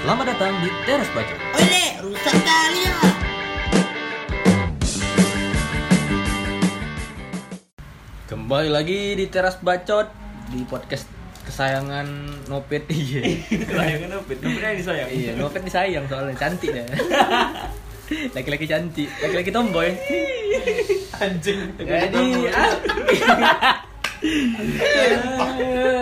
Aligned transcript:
Selamat 0.00 0.32
datang 0.32 0.56
di 0.64 0.72
Teras 0.88 1.12
Baca. 1.12 1.34
Oleh, 1.60 1.88
rusak 2.00 2.32
kali 2.40 2.88
ya. 2.88 2.96
Kembali 8.24 8.72
lagi 8.72 9.12
di 9.12 9.28
Teras 9.28 9.60
Bacot 9.60 10.08
di 10.48 10.64
podcast 10.64 11.04
kesayangan 11.44 12.08
Nopet. 12.48 12.88
Iya. 12.96 13.44
Kesayangan? 13.44 14.08
Nomornya 14.24 14.68
yang 14.72 14.80
disayang. 14.80 15.08
iya, 15.12 15.36
Nopet 15.36 15.68
disayang 15.68 16.08
soalnya 16.08 16.32
cantik 16.32 16.72
deh. 16.72 16.88
Laki-laki 18.40 18.64
cantik, 18.64 19.12
laki-laki 19.20 19.52
tomboy. 19.52 19.92
Anjing. 21.20 21.76
Jadi. 21.76 22.48
Ah, 22.56 22.72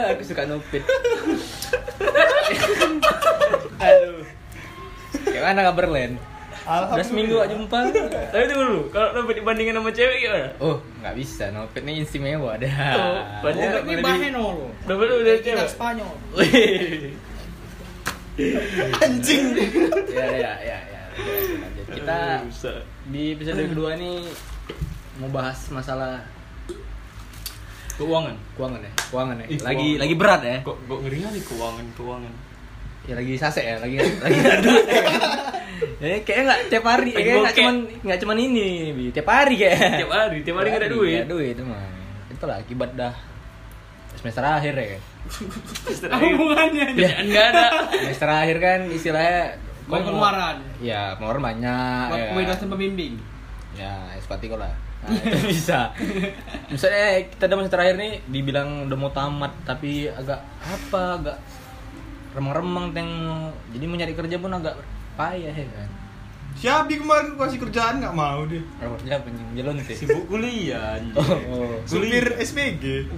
aku 0.15 0.23
suka 0.23 0.47
Nopet. 0.47 0.87
Aduh. 3.79 4.23
Gimana 5.25 5.61
kabar 5.65 5.87
Len? 5.89 6.13
Udah 6.69 7.01
seminggu 7.01 7.39
gak 7.39 7.49
jumpa. 7.49 7.79
Tapi 8.29 8.45
tunggu 8.45 8.65
dulu, 8.67 8.83
kalau 8.93 9.09
nomor 9.15 9.33
dibandingin 9.33 9.73
sama 9.73 9.89
cewek 9.89 10.21
gimana? 10.21 10.53
Oh, 10.59 10.77
nggak 11.01 11.15
bisa. 11.17 11.49
Nopet 11.49 11.81
ini 11.81 12.05
istimewa 12.05 12.55
dah. 12.55 12.69
Oh, 12.93 13.21
berarti 13.41 13.59
Oh, 13.59 13.65
ini 13.65 13.81
boleh 13.89 14.05
bahen 14.05 14.21
di- 14.21 14.33
lo. 14.33 14.69
Lu 14.85 14.95
udah 14.95 15.37
Kita 15.39 15.65
cewek. 15.65 15.65
Spanyol. 15.67 16.13
Anjing. 19.01 19.45
ya, 20.09 20.27
ya, 20.29 20.53
ya, 20.61 20.79
ya. 20.79 21.03
Kita 21.89 22.19
di 23.09 23.33
episode 23.33 23.65
kedua 23.65 23.97
ini 23.97 24.29
mau 25.19 25.33
bahas 25.33 25.59
masalah 25.73 26.23
keuangan. 27.97 28.37
keuangan 28.55 28.81
ya, 28.81 28.93
keuangan 29.09 29.37
ya. 29.39 29.47
Ih, 29.49 29.59
Lagi 29.59 29.67
keuangan. 29.89 29.99
lagi 29.99 30.15
berat 30.15 30.41
ya. 30.45 30.57
Kok 30.63 30.77
kok 30.85 30.99
ngeri 31.03 31.19
kali 31.19 31.41
keuangan 31.43 31.87
keuangan. 31.97 32.33
Ya 33.09 33.15
lagi 33.17 33.35
sase 33.41 33.65
ya, 33.65 33.81
lagi 33.81 33.97
lagi 33.97 34.37
nggak 34.37 34.61
duit 34.61 34.87
ya. 34.87 35.03
Ya, 35.99 36.17
kayaknya 36.23 36.43
nggak 36.47 36.61
tiap 36.71 36.85
hari, 36.87 37.11
kayaknya 37.11 37.37
nggak 37.43 37.57
cuman 37.59 37.77
nggak 38.07 38.19
cuman 38.23 38.37
ini, 38.39 38.69
tiap 39.11 39.29
hari 39.33 39.55
kayak. 39.59 40.05
Tiap 40.05 40.13
hari, 40.13 40.39
tiap 40.47 40.57
hari 40.61 40.69
nggak 40.71 40.83
ada 40.85 40.91
duit. 40.93 41.11
Nggak 41.11 41.27
ada 41.27 41.35
duit 41.35 41.55
emang. 41.59 41.93
Itulah 42.31 42.57
akibat 42.61 42.91
dah 42.95 43.15
semester 44.19 44.43
akhir 44.43 44.75
ya. 44.75 44.87
kan. 44.93 45.03
Apa 46.11 46.25
hubungannya? 46.35 46.87
Kerjaan 46.95 47.25
nggak 47.31 47.47
ada. 47.55 47.67
Semester 47.95 48.29
akhir 48.29 48.57
kan 48.59 48.81
istilahnya 48.91 49.41
Banyak 49.89 50.05
pengeluaran. 50.05 50.57
Ya, 50.85 51.03
pengeluaran 51.17 51.43
banyak. 51.43 52.07
Ya. 52.13 52.45
dosen 52.45 52.69
pembimbing. 52.69 53.15
Ya, 53.73 53.95
espatiko 54.21 54.61
lah. 54.61 54.75
Nah, 54.99 55.15
itu 55.15 55.39
bisa. 55.55 55.95
Misalnya 56.69 57.25
kita 57.31 57.49
udah 57.49 57.57
semester 57.65 57.81
akhir 57.81 57.97
nih 57.97 58.13
dibilang 58.29 58.91
udah 58.91 58.99
mau 58.99 59.11
tamat 59.15 59.53
tapi 59.65 60.11
agak 60.11 60.43
apa, 60.61 61.03
agak 61.23 61.37
remang-remang 62.39 62.95
teng 62.95 63.11
jadi 63.75 63.85
mau 63.91 63.97
nyari 63.99 64.15
kerja 64.15 64.37
pun 64.39 64.55
agak 64.55 64.79
payah 65.19 65.51
ya 65.51 65.67
kan. 65.75 65.91
Siabi 66.59 66.99
kemarin 66.99 67.39
gua 67.39 67.47
kasih 67.47 67.61
kerjaan 67.63 68.03
nggak 68.03 68.15
mau 68.19 68.43
deh. 68.47 68.63
Kerja 68.79 69.23
apa 69.23 69.29
nih? 69.31 69.63
Jalan 69.63 69.75
sih. 69.83 69.95
Sibuk 69.95 70.27
kuliah 70.27 70.99
anjing. 70.99 71.15
Oh, 71.15 71.31
oh. 71.55 71.75
Supir 71.87 72.35
SPG. 72.39 73.15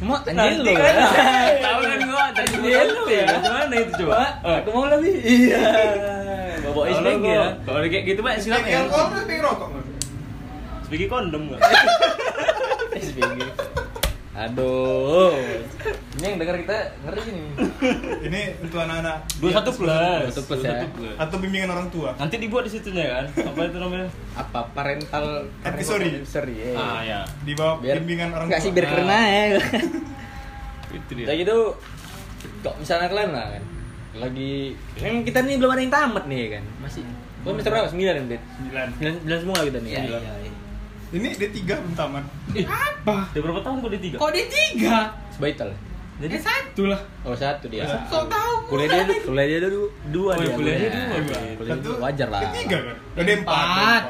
Cuma 0.00 0.20
anjing 0.20 0.36
Nanti 0.36 0.60
lo 0.60 0.72
kan 0.76 0.92
ya. 0.92 1.06
tahu 1.64 1.80
kan 1.80 2.00
gua 2.04 2.24
tadi 2.36 2.52
Anjing 2.52 2.90
lu 2.92 3.02
ya. 3.08 3.26
Gimana 3.40 3.74
itu 3.80 3.92
coba? 4.04 4.16
Aku 4.60 4.68
mau 4.72 4.86
lebih. 4.92 5.14
Iya. 5.20 5.62
Bawa 6.64 6.82
Kalau 6.84 7.00
SPG 7.00 7.24
ya. 7.24 7.48
Kalau 7.64 7.78
kayak 7.80 8.04
gitu 8.04 8.20
Pak 8.20 8.34
silakan 8.44 8.68
SPG 8.68 8.72
ya. 8.72 8.80
SPG 9.24 9.30
rokok? 9.40 9.68
Sebagai 10.84 11.06
kondom 11.08 11.42
enggak? 11.48 11.60
SPG. 12.96 13.38
Aduh. 14.36 15.32
Ini 16.16 16.24
yang 16.26 16.36
denger 16.36 16.56
kita 16.62 16.76
ngeri 17.02 17.20
nih. 17.26 17.48
Ini 18.22 18.40
untuk 18.60 18.78
anak-anak. 18.78 19.16
Dua 19.40 19.50
satu 19.50 19.70
plus. 19.72 19.88
Dua 19.88 20.28
satu 20.28 20.42
plus 20.44 20.60
ya. 20.60 20.84
Atau 21.16 21.36
bimbingan 21.40 21.72
orang 21.72 21.88
tua. 21.88 22.12
Nanti 22.14 22.36
dibuat 22.36 22.68
di 22.68 22.72
situnya 22.72 23.04
kan? 23.10 23.24
Apa 23.32 23.60
itu 23.64 23.78
namanya? 23.80 24.08
apa 24.36 24.68
parental 24.70 25.48
Advisory. 25.64 26.20
advisory 26.20 26.54
ya. 26.54 26.68
Ah 26.76 27.00
ya. 27.00 27.20
Di 27.42 27.56
bawah 27.56 27.80
biar 27.80 27.96
bimbingan 27.98 28.30
orang 28.30 28.46
tua. 28.52 28.60
sih 28.60 28.70
biar 28.70 28.86
keren 28.86 29.08
aja 29.08 29.56
Itu 30.96 31.12
dia. 31.12 31.26
kayak 31.26 31.38
gitu 31.42 31.56
kok 32.62 32.74
misalnya 32.78 33.10
kalian 33.10 33.30
lah 33.34 33.46
kan 33.50 33.62
lagi 34.16 34.52
kan 34.96 35.20
kita 35.20 35.38
nih 35.42 35.56
belum 35.58 35.70
ada 35.72 35.82
yang 35.82 35.92
tamat 35.92 36.24
nih 36.24 36.56
kan 36.56 36.64
masih 36.78 37.02
Kau 37.42 37.54
semester 37.54 37.70
berapa? 37.70 37.86
Sembilan 37.86 38.14
kan, 38.18 38.24
Bet? 38.26 38.42
Sembilan. 38.58 38.86
Sembilan, 38.90 39.12
sembilan 39.22 39.38
semua 39.38 39.56
kita 39.62 39.78
nih. 39.78 39.90
Iya, 39.92 40.02
iya, 40.02 40.18
iya. 40.18 40.45
Ini 41.08 41.28
D3 41.32 41.54
belum 41.62 41.94
tamat. 41.94 42.24
Apa? 42.56 43.30
Udah 43.30 43.40
berapa 43.40 43.60
tahun 43.60 43.76
kau 43.78 43.88
di 43.88 44.00
tiga? 44.00 44.16
Kok 44.18 44.32
di 44.32 44.42
tiga? 44.46 44.96
Sebaital. 45.30 45.70
Jadi 46.16 46.36
satu 46.36 46.82
lah. 46.86 47.00
Oh 47.22 47.32
satu 47.32 47.68
dia. 47.68 47.84
Sok 47.84 48.26
tahu. 48.26 48.52
Kuliah 48.66 48.88
dia 49.04 49.20
kuliah 49.20 49.46
dia 49.46 49.58
dulu 49.62 49.86
dua 50.08 50.32
Oh, 50.32 50.40
dia. 50.40 50.50
kuliah 50.50 50.76
dia 50.76 50.88
kuliah. 50.88 51.06
dua, 51.06 51.38
Kuliah 51.54 51.70
Bang. 51.70 51.78
dia 51.78 51.86
dua. 51.86 51.96
wajar 52.02 52.28
lah. 52.28 52.40
D3 52.42 52.56
kan? 52.66 52.82
Udah 53.12 53.24
D4. 53.24 53.38
Empat. 53.38 54.02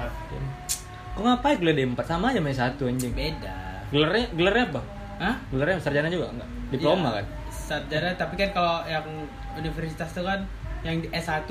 Kok 1.13 1.23
ngapain 1.23 1.57
kuliah 1.57 1.77
D4 1.77 2.01
sama 2.03 2.25
aja 2.31 2.41
main 2.41 2.55
satu 2.55 2.83
anjing. 2.87 3.13
Beda. 3.13 3.53
Gelarnya 3.89 4.27
gelarnya 4.33 4.65
apa? 4.69 4.81
Hah? 5.19 5.35
Gelarnya 5.51 5.77
sarjana 5.79 6.09
juga 6.09 6.27
enggak? 6.31 6.49
Diploma 6.69 7.09
Iya. 7.09 7.17
kan? 7.17 7.27
Sarjana, 7.51 8.09
tapi 8.15 8.35
kan 8.37 8.49
kalau 8.53 8.77
yang 8.85 9.05
universitas 9.55 10.09
itu 10.09 10.23
kan 10.23 10.41
yang 10.81 10.97
di 10.97 11.09
S1 11.11 11.51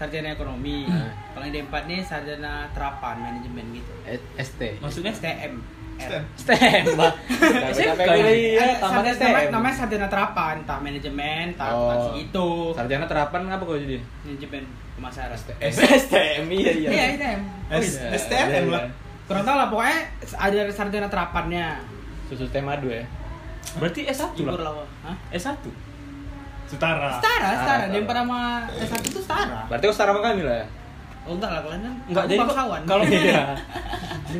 sarjana 0.00 0.32
ekonomi. 0.32 0.88
Hmm. 0.88 1.12
Kalau 1.30 1.44
yang 1.44 1.68
D4 1.68 1.74
nih 1.84 2.00
sarjana 2.00 2.52
terapan 2.72 3.20
manajemen 3.20 3.64
gitu. 3.70 3.92
Eh, 4.02 4.16
ST. 4.34 4.80
Maksudnya? 4.80 5.12
STM. 5.12 5.60
STM. 6.00 6.24
STM, 6.34 6.84
Pak. 6.96 7.12
Capek-capek 7.28 8.04
kuliah, 8.08 8.72
namanya, 8.80 9.12
STM. 9.12 9.52
namanya 9.52 9.74
sarjana 9.76 10.08
terapan, 10.08 10.54
entah 10.58 10.78
manajemen, 10.80 11.44
entah 11.52 11.68
Oh. 11.68 11.84
apa 11.84 11.94
gitu. 12.16 12.48
Sarjana 12.72 13.04
terapan 13.04 13.40
apa 13.46 13.60
kau 13.60 13.76
jadi? 13.76 14.00
Manajemen 14.24 14.64
pemasaran. 14.96 15.36
STM 15.60 16.44
iya 16.48 16.72
iya. 16.72 16.88
Iya, 16.88 17.04
STM. 17.12 17.40
S- 17.76 18.00
iya. 18.00 18.08
STM 18.16 18.46
Iya, 18.48 18.60
lah. 18.64 18.80
iya. 18.80 18.90
Kurang 19.28 19.44
tahu 19.44 19.54
lah, 19.54 19.68
pokoknya 19.68 19.98
ada 20.34 20.58
sarjana 20.72 21.06
terapannya. 21.06 21.66
Susu 22.26 22.48
teh 22.48 22.64
madu 22.64 22.88
ya. 22.88 23.04
Berarti 23.76 24.08
S1 24.08 24.32
Libur 24.34 24.56
lah. 24.56 24.72
lah. 24.72 24.88
Hah? 25.04 25.16
S1. 25.30 25.60
Setara. 26.70 27.08
Setara, 27.18 27.48
setara. 27.52 27.84
setara. 27.84 27.84
D4 27.90 28.10
sama 28.14 28.40
S1 28.72 29.02
itu 29.04 29.20
setara. 29.20 29.58
Berarti 29.66 29.84
kau 29.84 29.94
setara 29.94 30.10
sama 30.12 30.20
kami 30.22 30.42
lah 30.42 30.56
ya? 30.56 30.66
Oh 31.20 31.34
enggak 31.34 31.50
lah, 31.50 31.60
kalian 31.60 31.82
kan 31.82 31.94
Enggak, 32.08 32.24
jadi 32.26 32.38
bangsawan. 32.40 32.80
kalau 32.86 33.02
Iya. 33.10 33.42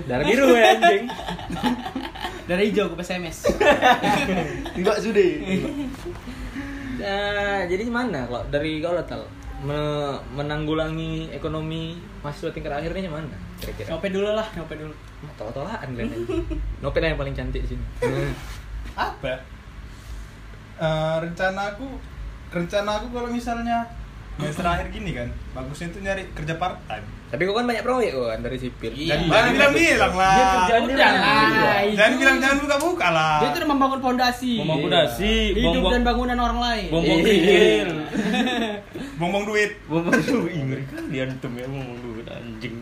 Darah 0.06 0.24
biru 0.24 0.46
ya 0.50 0.64
anjing. 0.72 1.04
dari 2.48 2.62
hijau 2.66 2.86
ke 2.88 2.98
SMS. 3.00 3.38
Enggak 4.78 4.96
sudah. 4.98 5.28
Nah, 7.00 7.60
jadi 7.64 7.82
gimana 7.82 8.26
kalau 8.26 8.42
dari 8.48 8.78
kau 8.78 8.92
lah 8.92 9.04
tal 9.04 9.24
Me- 9.60 10.16
menanggulangi 10.32 11.28
ekonomi 11.30 11.92
mahasiswa 12.24 12.48
tingkat 12.48 12.72
akhirnya 12.72 13.12
mana 13.12 13.28
kira-kira? 13.60 13.92
Nyopet 13.92 14.10
dulu 14.10 14.28
lah, 14.32 14.48
nyopet 14.56 14.76
dulu. 14.78 14.94
Tolak-tolakan 15.36 15.88
kalian. 15.92 16.16
Nopet 16.80 17.00
yang 17.04 17.20
paling 17.20 17.36
cantik 17.36 17.60
di 17.60 17.76
sini. 17.76 17.84
Hmm. 18.00 18.32
Apa? 18.96 19.36
Eh, 20.80 21.16
rencana 21.20 21.76
aku 21.76 21.84
rencana 22.50 22.90
aku 22.98 23.06
kalau 23.14 23.28
misalnya 23.30 23.86
semester 24.40 24.64
akhir 24.64 24.88
gini 24.88 25.10
kan, 25.12 25.28
bagusnya 25.52 25.92
itu 25.92 25.98
nyari 26.00 26.22
kerja 26.32 26.56
part 26.56 26.80
time. 26.88 27.04
Tapi 27.30 27.46
kau 27.46 27.54
kan 27.54 27.68
banyak 27.68 27.84
proyek 27.84 28.10
kan 28.16 28.40
dari 28.42 28.58
sipil. 28.58 28.90
Iya. 28.90 29.20
Dan 29.20 29.28
jangan 29.30 29.52
bilang-bilang 29.54 30.14
lah. 30.16 30.34
Dia 30.34 30.44
kerjaannya 30.50 30.94
Udah 30.96 31.12
lah, 31.12 31.80
itu. 31.84 31.94
Jangan 31.94 32.14
bilang 32.18 32.36
jangan 32.40 32.58
buka-buka 32.64 33.08
lah. 33.12 33.36
Dia 33.38 33.48
tuh 33.52 33.58
udah 33.60 33.70
membangun 33.70 34.00
fondasi. 34.02 34.52
Membangun 34.58 34.82
fondasi, 34.88 35.34
Hidup 35.54 35.84
dan 35.92 36.02
bangunan 36.02 36.38
orang 36.40 36.58
lain. 36.58 36.88
Iya. 36.90 37.14
pikir. 37.22 37.86
Bongbong 39.20 39.44
duit. 39.46 39.70
Buang-buang 39.86 40.22
duit. 40.24 40.56
Ngeri 40.56 40.84
kali 40.88 41.16
antum 41.20 41.52
ya 41.54 41.66
buang 41.68 42.00
duit 42.02 42.26
anjing. 42.26 42.74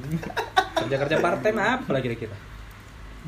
Kerja-kerja 0.79 1.17
part 1.19 1.43
time 1.43 1.59
apa 1.59 1.89
lah 1.91 2.01
kira-kira? 2.01 2.37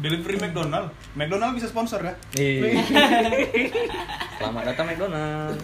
Delivery 0.00 0.38
McDonald. 0.40 0.88
McDonald 1.18 1.52
bisa 1.58 1.66
sponsor 1.68 2.00
kan? 2.00 2.14
Selamat 4.40 4.72
datang 4.72 4.88
McDonald. 4.88 5.56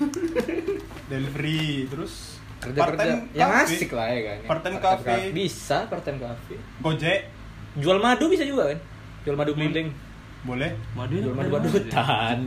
Delivery 1.10 1.88
terus 1.88 2.37
Kerja-kerja 2.60 2.81
part-time 2.84 3.20
yang 3.32 3.49
cafe. 3.50 3.73
asik 3.73 3.90
lah 3.96 4.06
ya 4.06 4.20
kan. 4.23 4.38
Part-time 4.44 4.76
Part-time 4.76 5.00
cafe. 5.00 5.17
Bisa 5.32 5.78
part 5.88 6.02
time 6.05 6.19
cafe. 6.20 6.55
Gojek 6.78 7.20
Jual 7.76 7.96
madu 7.96 8.28
bisa 8.28 8.44
juga 8.44 8.69
kan? 8.69 8.78
Jual 9.25 9.32
madu 9.32 9.52
keliling. 9.52 9.88
boleh. 10.44 10.70
Madu 10.93 11.14
Jual 11.17 11.32
madu 11.32 11.49
mana? 11.49 11.56
badutan. 11.58 12.38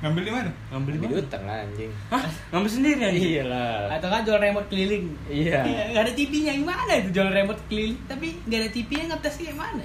Ngambil 0.00 0.22
di 0.24 0.32
mana? 0.32 0.50
Ngambil 0.68 0.90
di 0.90 0.98
mana? 0.98 1.12
hutan 1.14 1.40
lah 1.44 1.56
anjing. 1.60 1.90
Hah? 2.08 2.24
Ngambil 2.48 2.70
sendiri 2.70 3.00
anjing? 3.00 3.24
Iya 3.30 3.42
lah. 3.44 3.80
Atau 3.92 4.08
kan 4.08 4.20
jual 4.24 4.38
remote 4.40 4.68
keliling. 4.68 5.04
Iya. 5.28 5.60
Iya, 5.64 5.82
nggak 5.92 6.02
ada 6.02 6.12
TV-nya 6.12 6.52
gimana 6.56 6.92
itu 6.96 7.08
jual 7.12 7.28
remote 7.28 7.60
keliling 7.68 8.00
tapi 8.04 8.40
nggak 8.42 8.60
ada 8.64 8.70
TV-nya 8.72 9.04
ngetesnya 9.12 9.52
gimana? 9.52 9.84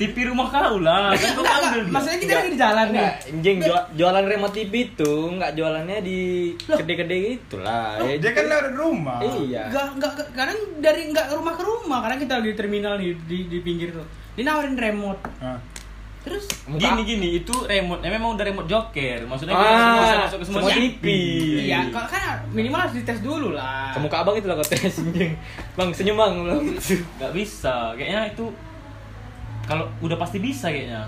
TV 0.00 0.16
rumah 0.24 0.48
kau 0.48 0.80
lah. 0.80 1.12
Kan 1.12 1.30
kau 1.30 1.42
Enggak, 1.42 1.56
ambil. 1.60 1.68
enggak. 1.78 1.92
Maksudnya 1.92 2.18
kita 2.18 2.32
lagi 2.34 2.48
di 2.48 2.58
jalan 2.58 2.86
nih. 2.86 2.96
Enggak, 2.96 3.14
anjing 3.30 3.56
jual- 3.60 3.88
jualan 3.94 4.24
remote 4.26 4.54
TV 4.54 4.72
itu 4.86 5.12
enggak 5.28 5.50
jualannya 5.52 5.98
di 6.00 6.18
gede-gede 6.58 7.16
gitu 7.30 7.56
lah. 7.58 8.00
Ya, 8.00 8.16
Dia 8.16 8.30
kan 8.32 8.44
lewat 8.46 8.66
rumah. 8.72 9.18
Iya. 9.20 9.62
Enggak, 9.68 9.84
enggak, 9.92 10.10
enggak, 10.10 10.28
kadang 10.32 10.58
dari 10.80 11.02
enggak 11.06 11.26
rumah 11.30 11.52
ke 11.52 11.62
rumah, 11.62 11.98
karena 12.00 12.16
kita 12.16 12.32
lagi 12.34 12.48
di 12.48 12.56
terminal 12.56 12.92
nih 12.96 13.12
di, 13.20 13.38
di 13.46 13.58
pinggir 13.60 13.92
tuh. 13.92 14.06
Dia 14.32 14.44
nawarin 14.46 14.74
remote. 14.74 15.20
Nah, 15.38 15.60
Terus 16.20 16.44
Muka- 16.66 16.84
Gini 16.84 17.02
gini 17.06 17.28
itu 17.34 17.54
remote, 17.58 18.04
eh, 18.04 18.10
memang 18.10 18.36
udah 18.36 18.44
remote 18.44 18.68
joker. 18.68 19.24
Maksudnya 19.24 19.52
Ah, 19.52 19.64
kita 19.64 19.72
semua 19.72 20.20
masuk 20.20 20.38
ke 20.38 20.44
semua 20.44 20.60
semua 20.60 20.76
TV. 20.76 21.04
Iya, 21.64 21.78
kalau 21.88 22.04
kan 22.06 22.20
minimal 22.50 22.78
harus 22.78 22.94
dites 22.94 23.20
dulu 23.20 23.48
lah. 23.50 23.88
Ke 23.90 23.98
muka 23.98 24.20
abang 24.20 24.36
itu 24.36 24.44
lah 24.44 24.52
kau 24.54 24.66
tes 24.66 25.00
anjing. 25.00 25.32
Bang 25.72 25.88
senyum 25.90 26.16
bang 26.16 26.32
belum. 26.38 26.64
Gak 27.16 27.32
bisa, 27.32 27.96
kayaknya 27.96 28.28
itu 28.28 28.44
kalau 29.70 29.86
udah 30.00 30.18
pasti 30.18 30.38
bisa 30.38 30.66
kayaknya. 30.66 31.06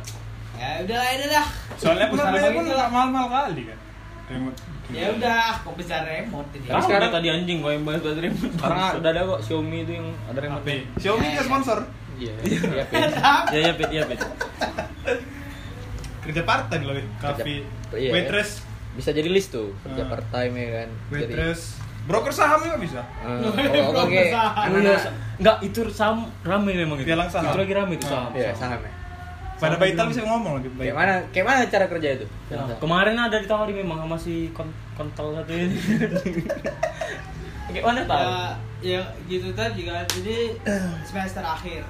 Ya 0.54 0.78
udah 0.80 0.96
lah, 0.96 1.08
ya 1.10 1.26
udah. 1.26 1.44
Soalnya 1.74 2.06
pun 2.06 2.16
Bisa 2.16 2.26
harganya 2.28 2.50
pun 2.52 2.62
nggak 2.64 2.78
lah. 2.78 2.88
mahal-mahal 2.88 3.28
kali 3.50 3.62
kan. 3.66 3.78
Remote. 4.24 4.58
Ya 4.88 5.06
udah, 5.10 5.42
kok 5.58 5.74
bisa 5.74 5.94
remote 6.00 6.50
ini. 6.52 6.66
Tapi 6.68 6.82
sekarang- 6.84 7.10
tadi 7.10 7.28
anjing 7.28 7.58
gue 7.58 7.72
yang 7.72 7.82
bahas 7.82 8.00
bahas 8.00 8.18
remote. 8.20 8.52
Sekarang 8.54 8.78
udah 8.94 9.10
ada 9.10 9.20
kok 9.26 9.40
Xiaomi 9.42 9.78
itu 9.82 9.92
yang 9.92 10.06
ada 10.24 10.38
remote. 10.38 10.64
Xiaomi 10.96 11.26
nggak 11.28 11.44
sponsor. 11.44 11.78
Iya. 12.14 12.32
Iya. 12.44 12.84
Pin. 12.86 13.02
Ya 13.50 13.58
ya 13.60 13.72
pit 13.74 13.90
ya 13.90 14.02
pit. 14.06 14.20
Kerja 16.22 16.42
part 16.44 16.70
time 16.70 16.82
loh, 16.86 16.94
iya. 16.94 18.10
Waitress, 18.10 18.62
Bisa 18.92 19.10
jadi 19.10 19.26
list 19.26 19.50
tuh 19.50 19.72
kerja 19.82 20.04
Ah. 20.04 20.08
part 20.08 20.26
time 20.30 20.52
ya 20.54 20.68
kan. 20.76 20.88
Jadi- 21.10 21.10
waitress. 21.10 21.60
Broker 22.02 22.34
saham 22.34 22.58
juga 22.66 22.78
bisa. 22.82 23.00
Eh, 23.22 23.82
oh, 23.87 23.94
oke. 23.94 24.22
Enggak 25.38 25.56
itu 25.62 25.81
saham 25.94 26.26
rame 26.43 26.75
memang 26.75 26.99
itu. 26.99 27.06
Pialang 27.06 27.31
saham. 27.31 27.54
Itu 27.54 27.58
lagi 27.62 27.75
rame 27.78 27.93
itu 27.94 28.06
saham. 28.10 28.31
Iya, 28.34 28.50
saham 28.58 28.81
ya. 28.82 28.93
Pada 29.62 29.78
Baital 29.78 30.10
bisa 30.10 30.26
ngomong 30.26 30.58
lagi. 30.58 30.69
Kayak 30.75 30.96
mana 30.99 31.14
kayak 31.31 31.46
mana 31.46 31.58
cara 31.70 31.87
kerja 31.87 32.08
itu? 32.19 32.26
Nah, 32.50 32.75
kemarin 32.82 33.14
ada 33.14 33.38
ditawari 33.38 33.72
memang 33.78 34.02
sama 34.02 34.16
si 34.19 34.50
kon 34.50 34.66
kontol 34.99 35.38
satu 35.38 35.52
ini. 35.54 35.78
Kayak 37.72 37.84
mana 37.88 38.00
tahu? 38.05 38.20
Ya, 38.20 38.50
ya 38.82 39.00
gitu 39.31 39.48
tadi 39.55 39.87
kan. 39.87 40.02
Jadi 40.10 40.58
semester 41.08 41.46
akhir. 41.46 41.87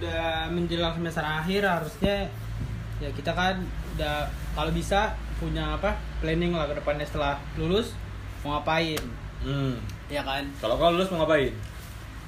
Udah 0.00 0.48
menjelang 0.48 0.96
semester 0.96 1.22
akhir 1.22 1.60
harusnya 1.68 2.32
ya 2.96 3.12
kita 3.12 3.28
kan 3.36 3.60
udah 3.96 4.24
kalau 4.56 4.72
bisa 4.72 5.12
punya 5.36 5.76
apa 5.76 6.00
planning 6.24 6.56
lah 6.56 6.64
ke 6.64 6.80
depannya 6.80 7.04
setelah 7.04 7.36
lulus 7.60 7.92
mau 8.46 8.54
ngapain 8.56 9.02
Hmm. 9.38 9.74
ya 10.06 10.22
kan 10.22 10.42
Kalau 10.56 10.74
kau 10.74 10.90
lulus 10.90 11.06
mau 11.08 11.20
ngapain? 11.20 11.50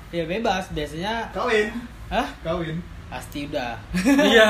ya 0.09 0.25
bebas 0.25 0.67
biasanya 0.69 1.31
Kawin. 1.31 1.71
hah 2.09 2.27
Kawin. 2.41 2.77
pasti 3.07 3.45
udah 3.45 3.73
Iya. 4.21 4.47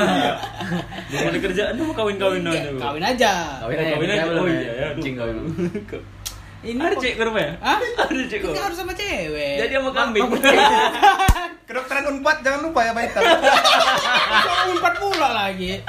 Belum 1.07 1.25
ada 1.27 1.39
kerjaan 1.39 1.71
tuh 1.73 1.85
mau 1.85 1.95
kawin-kawin 1.95 2.41
Ya, 2.43 2.51
aja. 2.51 2.69
kawin 2.75 3.03
aja 3.05 3.33
Kawin 3.59 3.75
Oh, 3.75 3.81
aja, 3.81 3.93
kawin 3.93 4.09
aja. 4.09 4.23
Oh 4.27 4.43
ya? 4.43 4.51
iya 4.51 4.71
ya. 4.73 4.87
Anjing 4.91 5.13
kau. 5.15 5.29
ini 6.67 6.75
Ada 6.77 6.91
kok- 6.91 7.01
cek 7.01 7.13
ke 7.15 7.23
rumah 7.23 7.39
ya? 7.41 7.53
Hah? 7.57 7.79
Ada 8.03 8.23
cek 8.25 8.39
kok. 8.41 8.51
Harus 8.51 8.77
sama 8.77 8.91
cewek. 8.91 9.55
Jadi 9.57 9.73
sama 9.73 9.91
kambing. 9.93 10.27
Kedokteran 11.67 12.03
Unpad 12.09 12.37
jangan 12.41 12.59
lupa 12.61 12.79
ya 12.81 12.91
Baital. 12.91 13.21
Sama 13.21 14.71
empat 14.73 14.93
pula 14.97 15.29
lagi. 15.31 15.79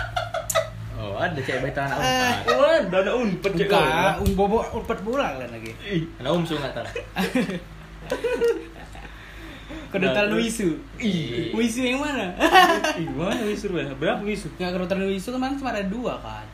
Ada 1.21 1.37
cewek 1.39 1.61
bayi 1.61 1.75
tangan 1.75 1.93
Eh. 1.93 2.01
empat. 2.01 2.37
Oh, 2.49 2.65
ada 2.65 2.97
ada 2.99 3.13
unpet 3.15 3.53
cek 3.55 3.67
kok. 3.67 3.77
Enggak, 3.77 4.17
un 4.19 4.31
bobo 4.33 4.59
empat 4.65 4.99
pula 5.01 5.37
kalian 5.37 5.53
lagi. 5.53 5.73
Ih, 5.85 6.03
Anak 6.17 6.33
umsu 6.33 6.57
nggak 6.57 6.73
tahu. 6.73 6.87
Kedokteran 9.91 10.27
Nah, 10.27 10.33
terus- 10.33 10.43
wisu. 10.47 10.69
Ih. 10.97 11.51
Wisu 11.53 11.81
yang 11.83 11.99
mana? 11.99 12.31
Gimana 12.95 13.43
wisu 13.43 13.67
ya? 13.71 13.91
Berapa 13.93 14.23
wisu? 14.23 14.47
Enggak 14.55 14.71
kedokteran 14.73 15.05
wisu 15.05 15.29
kemarin 15.31 15.55
cuma 15.57 15.71
ada 15.71 15.85
dua 15.85 16.15
kan. 16.17 16.47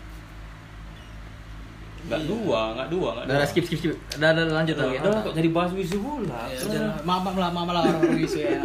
Enggak 2.07 2.23
dua, 2.25 2.61
enggak 2.73 2.89
dua, 2.89 3.09
enggak 3.13 3.25
Udah, 3.27 3.37
udah, 3.37 3.49
skip 3.49 3.65
skip 3.67 3.79
skip. 3.79 3.93
Udah, 4.17 4.31
udah 4.33 4.45
lanjut 4.57 4.77
lagi. 4.77 4.97
Udah, 4.99 5.21
kok 5.21 5.35
jadi 5.35 5.49
bahas 5.51 5.73
wisu 5.73 5.97
pula. 5.99 6.39
Ya, 6.49 6.59
maaf 7.03 7.21
maaf 7.23 7.37
lah, 7.37 7.51
maaf 7.51 7.69
lah 7.69 7.83
orang 7.85 8.17
wisu 8.17 8.39
ya. 8.41 8.57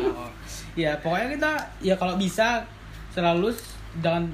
Ya 0.72 0.92
pokoknya 0.98 1.36
kita 1.36 1.52
ya 1.84 1.96
kalau 1.96 2.16
bisa 2.16 2.64
selalu 3.12 3.52
jangan 4.00 4.32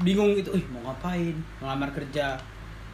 bingung 0.00 0.30
gitu, 0.32 0.52
ih 0.52 0.64
mau 0.68 0.82
ngapain, 0.84 1.32
ngelamar 1.58 1.90
kerja, 1.90 2.38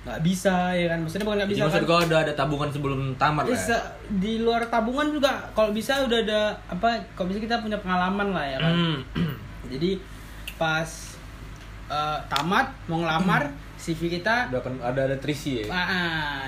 nggak 0.02 0.20
bisa 0.20 0.72
ya 0.72 0.86
kan, 0.88 1.00
maksudnya 1.00 1.24
bukan 1.24 1.36
nggak 1.38 1.50
bisa 1.50 1.60
maksud 1.64 1.78
kan? 1.78 1.86
gua 1.86 1.98
udah 2.02 2.18
ada 2.20 2.32
tabungan 2.32 2.68
sebelum 2.68 3.00
tamat 3.14 3.42
lah. 3.42 3.46
ya? 3.46 3.54
Bisa 3.54 3.76
di 4.10 4.32
luar 4.38 4.62
tabungan 4.66 5.08
juga 5.10 5.32
kalau 5.50 5.70
bisa 5.70 6.00
udah 6.00 6.18
ada 6.18 6.40
apa 6.66 6.88
kalau 7.12 7.28
bisa 7.28 7.38
kita 7.38 7.58
punya 7.58 7.76
pengalaman 7.76 8.28
lah 8.30 8.44
ya 8.46 8.58
kan 8.58 8.72
Hmm. 8.72 8.98
jadi 9.70 9.96
pas 10.54 10.88
eh, 11.86 12.18
tamat 12.26 12.66
mau 12.86 12.98
ngelamar 12.98 13.48
CV 13.76 14.08
kita 14.14 14.48
Udah 14.48 14.62
kan 14.62 14.72
ada 14.78 15.00
ada 15.04 15.16
trisi 15.18 15.60
ya. 15.60 15.68
ah, 15.68 15.76
ah, 15.76 15.92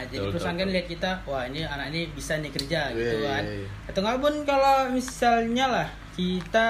jadi 0.03 0.21
Betul, 0.23 0.33
perusahaan 0.33 0.53
betul, 0.55 0.65
kan 0.65 0.75
lihat 0.75 0.87
kita 0.87 1.11
wah 1.23 1.43
ini 1.45 1.61
anak 1.63 1.87
ini 1.91 2.09
bisa 2.11 2.33
nih 2.37 2.49
kerja 2.49 2.81
Iya, 2.87 2.95
gitu 2.95 3.17
iya, 3.19 3.29
kan 3.31 3.43
iya. 3.45 3.67
atau 3.87 4.01
nggak 4.01 4.19
pun 4.19 4.35
kalau 4.43 4.77
misalnya 4.91 5.67
lah 5.67 5.89
kita 6.13 6.67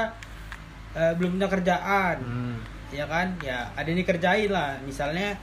eh, 0.93 1.13
belum 1.15 1.35
punya 1.35 1.47
kerjaan 1.49 2.17
Hmm. 2.19 2.57
Ya 2.89 3.05
kan 3.05 3.35
ya 3.39 3.67
ada 3.73 3.85
yang 3.85 3.99
dikerjain 3.99 4.49
lah 4.49 4.79
misalnya 4.81 5.35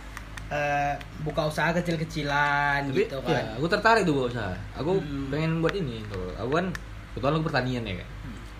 eh, 0.47 0.93
buka 1.21 1.47
usaha 1.47 1.73
kecil-kecilan 1.73 2.85
gitu 2.87 3.09
ya, 3.09 3.19
kan 3.19 3.45
aku 3.57 3.65
tertarik 3.67 4.03
tuh 4.03 4.13
buat 4.13 4.29
usaha. 4.29 4.53
Aku 4.75 4.95
Hmm. 4.95 5.27
pengen 5.27 5.59
buat 5.59 5.73
ini 5.73 6.03
tuh. 6.07 6.29
Aku 6.35 6.51
kan 6.51 6.69
kebetulan 7.11 7.33
aku 7.33 7.45
pertanian 7.45 7.83
ya 7.83 7.95
kan. 7.97 8.09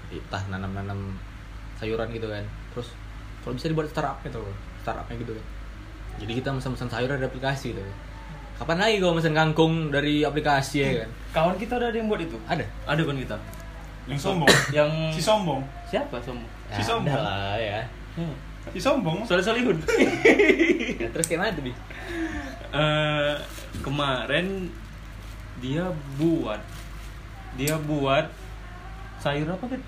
Entah 0.10 0.44
nanam-nanam 0.50 1.00
sayuran 1.76 2.10
gitu 2.10 2.26
kan. 2.26 2.42
Terus 2.72 2.88
kalau 3.42 3.54
bisa 3.54 3.68
dibuat 3.68 3.88
startup 3.88 4.18
gitu. 4.22 4.42
Startupnya 4.82 5.16
gitu 5.18 5.34
kan. 5.34 5.46
Jadi 6.18 6.32
kita 6.36 6.50
pesan-pesan 6.52 6.90
sayuran 6.90 7.16
dari 7.16 7.28
aplikasi 7.28 7.68
gitu. 7.72 7.82
Kapan 8.54 8.78
lagi 8.80 8.96
kau 8.98 9.14
pesan 9.14 9.34
kangkung 9.34 9.74
dari 9.90 10.22
aplikasi 10.22 10.76
ya 10.80 10.90
kan? 11.00 11.10
Kawan 11.32 11.56
kita 11.58 11.74
udah 11.76 11.90
ada 11.90 11.98
yang 12.00 12.08
buat 12.08 12.22
itu. 12.22 12.38
Ada. 12.48 12.66
Ada 12.86 13.02
kan 13.04 13.16
kita. 13.18 13.38
Yang 14.06 14.20
sombong. 14.20 14.50
Yang 14.72 14.90
Si 15.14 15.22
sombong. 15.22 15.62
siapa 15.86 16.18
sombong? 16.20 16.50
Ya, 16.68 16.76
Si 16.76 16.82
sombong. 16.82 17.12
ada 17.12 17.22
lah 17.22 17.56
ya. 17.56 17.82
Hmm. 18.16 18.34
Si 18.72 18.80
sombong. 18.80 19.24
Soleh 19.24 19.42
Solihun. 19.42 19.78
Ya, 20.94 21.10
terus 21.10 21.28
gimana 21.28 21.52
tuh, 21.52 21.64
Bi? 21.64 21.74
Eh, 22.72 23.36
kemarin 23.82 24.72
dia 25.60 25.84
buat 26.16 26.62
dia 27.54 27.76
buat 27.78 28.30
sayur 29.18 29.46
apa 29.48 29.66
kan? 29.68 29.82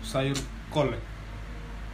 Sayur 0.00 0.34
kol. 0.68 0.88
ya? 0.88 1.00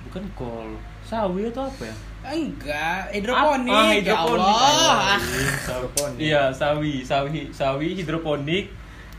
Bukan 0.03 0.25
kol, 0.33 0.69
sawi 1.03 1.47
atau 1.47 1.67
apa 1.67 1.85
ya? 1.85 1.97
enggak 2.25 3.11
hidroponik 3.11 3.71
Ah, 3.71 3.91
ya 3.91 3.95
hidroponik. 3.99 4.47
Allah 4.47 5.19
Hidroponik. 5.19 6.19
Iya, 6.21 6.43
sawi, 6.51 7.03
sawi, 7.03 7.51
sawi 7.51 7.89
hidroponik. 7.93 8.71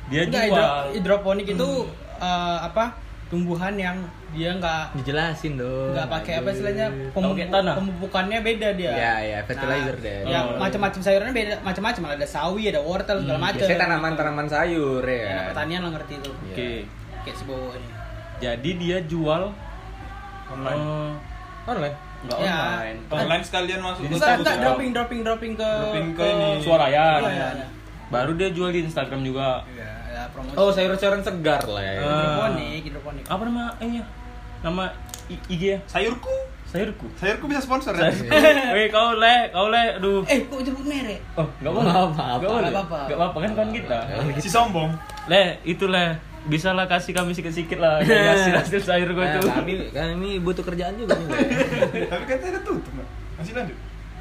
Dia 0.08 0.24
Enggak, 0.24 0.44
jual. 0.44 0.56
hidro- 0.56 0.88
hidroponik 0.94 1.48
itu 1.50 1.70
eh, 2.18 2.58
apa 2.62 2.96
tumbuhan 3.34 3.74
yang 3.74 3.98
dia 4.30 4.50
nggak 4.52 4.94
Dijelasin 4.96 5.58
dong. 5.58 5.90
nggak 5.90 6.06
pakai 6.08 6.34
apa 6.38 6.50
istilahnya 6.50 6.86
pemupuk- 7.10 7.50
pemupukannya 7.50 8.40
beda 8.40 8.70
dia 8.74 8.92
Ya, 8.92 9.14
ya, 9.20 9.40
fertilizer 9.44 9.98
deh. 9.98 10.22
ya 10.24 10.40
Oh. 10.44 10.56
macam-macam 10.56 11.00
sayurannya 11.00 11.34
beda 11.34 11.54
macam-macam 11.60 12.02
ada 12.14 12.26
sawi 12.28 12.64
ada 12.68 12.78
wortel 12.80 13.18
segala 13.20 13.40
macam 13.40 13.58
Biasanya 13.60 13.82
tanaman-tanaman 13.84 14.46
sayur 14.48 15.02
ya. 15.02 15.18
ya, 15.18 15.26
kan? 15.26 15.46
pertanian 15.52 15.80
lo 15.82 15.90
ngerti 15.92 16.14
tuh 16.20 16.34
Iya. 16.44 16.54
Oke. 16.54 16.70
kayak 17.24 17.36
sebuah 17.36 17.74
ini 17.74 17.90
Jadi 18.40 18.70
dia 18.76 18.98
jual 19.04 19.42
Online. 20.46 20.78
eh, 20.78 21.12
Online. 21.66 21.96
nggak 22.24 22.38
Ya. 22.40 22.58
online. 22.60 23.00
Online 23.10 23.44
sekalian 23.44 23.80
masuk 23.80 24.02
Di 24.02 24.08
ke 24.10 24.16
enggak 24.16 24.58
dropping 24.60 24.90
dropping 24.92 25.20
dropping 25.22 25.54
ke 25.56 25.70
Dropping 25.82 26.08
ke 26.14 26.24
ini. 26.24 26.50
Suarayan. 26.60 27.20
Iya, 27.22 27.48
iya. 27.56 27.68
Baru 28.06 28.32
dia 28.34 28.50
jual 28.50 28.70
di 28.70 28.84
Instagram 28.84 29.22
juga. 29.22 29.64
ya, 29.74 29.90
promosi 30.30 30.56
Oh, 30.56 30.70
sayur-sayuran 30.70 31.20
segar 31.20 31.62
lah 31.66 31.82
ya. 31.82 31.94
Hidroponik 32.00 32.82
hidroponik 32.84 33.24
Apa 33.26 33.42
nama 33.44 33.64
eh 33.78 33.90
ya? 33.94 34.04
Nama 34.62 34.84
I- 35.26 35.44
IG 35.50 35.62
ya? 35.66 35.78
Sayurku. 35.86 36.32
Sayurku. 36.66 37.06
Sayurku 37.14 37.46
bisa 37.46 37.60
sponsor 37.60 37.94
ya. 37.94 38.10
Weh 38.76 38.88
kau 38.88 39.14
le, 39.14 39.50
kau 39.50 39.68
le, 39.68 39.84
aduh. 39.94 40.24
eh 40.26 40.42
kok 40.42 40.58
nyebut 40.58 40.84
merek 40.84 41.20
Oh, 41.34 41.48
enggak 41.58 41.74
maaf. 41.76 42.10
Enggak. 42.10 42.40
Nggak 42.40 42.74
apa-apa. 42.74 42.98
Enggak 43.04 43.18
apa-apa 43.18 43.38
kan 43.40 43.52
kan 43.54 43.68
kita. 43.70 44.00
Si 44.38 44.48
sombong. 44.48 44.90
Le, 45.26 45.60
itu 45.64 45.86
le. 45.86 46.16
Bisa 46.44 46.72
lah 46.72 46.84
kasih 46.86 47.12
kami 47.12 47.32
sikit-sikit 47.32 47.78
lah 47.78 48.00
dari 48.04 48.20
hasil-hasil 48.26 48.84
sayur 48.84 49.10
gue 49.10 49.22
Nah, 49.22 49.32
itu. 49.34 49.48
kami 49.48 49.74
kami 49.90 50.30
butuh 50.40 50.60
kerjaan 50.62 50.92
juga 50.94 51.16
nih. 51.16 51.28
Tapi 52.12 52.24
katanya 52.26 52.60
tutup. 52.60 52.92
Masih 53.34 53.54
lanjut. 53.54 53.78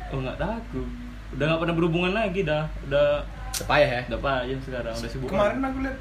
Oh, 0.08 0.18
enggak 0.18 0.38
tahu. 0.38 0.82
Udah 1.32 1.44
enggak 1.44 1.60
pernah 1.60 1.74
berhubungan 1.74 2.12
lagi 2.12 2.40
dah. 2.42 2.70
Udah 2.84 3.26
Sepayah 3.52 3.88
ya. 3.88 4.00
udah 4.08 4.20
payah 4.20 4.58
sekarang, 4.60 4.94
udah 4.94 5.10
sibuk. 5.10 5.28
Kemarin 5.28 5.60
aku 5.60 5.78
lihat 5.84 5.98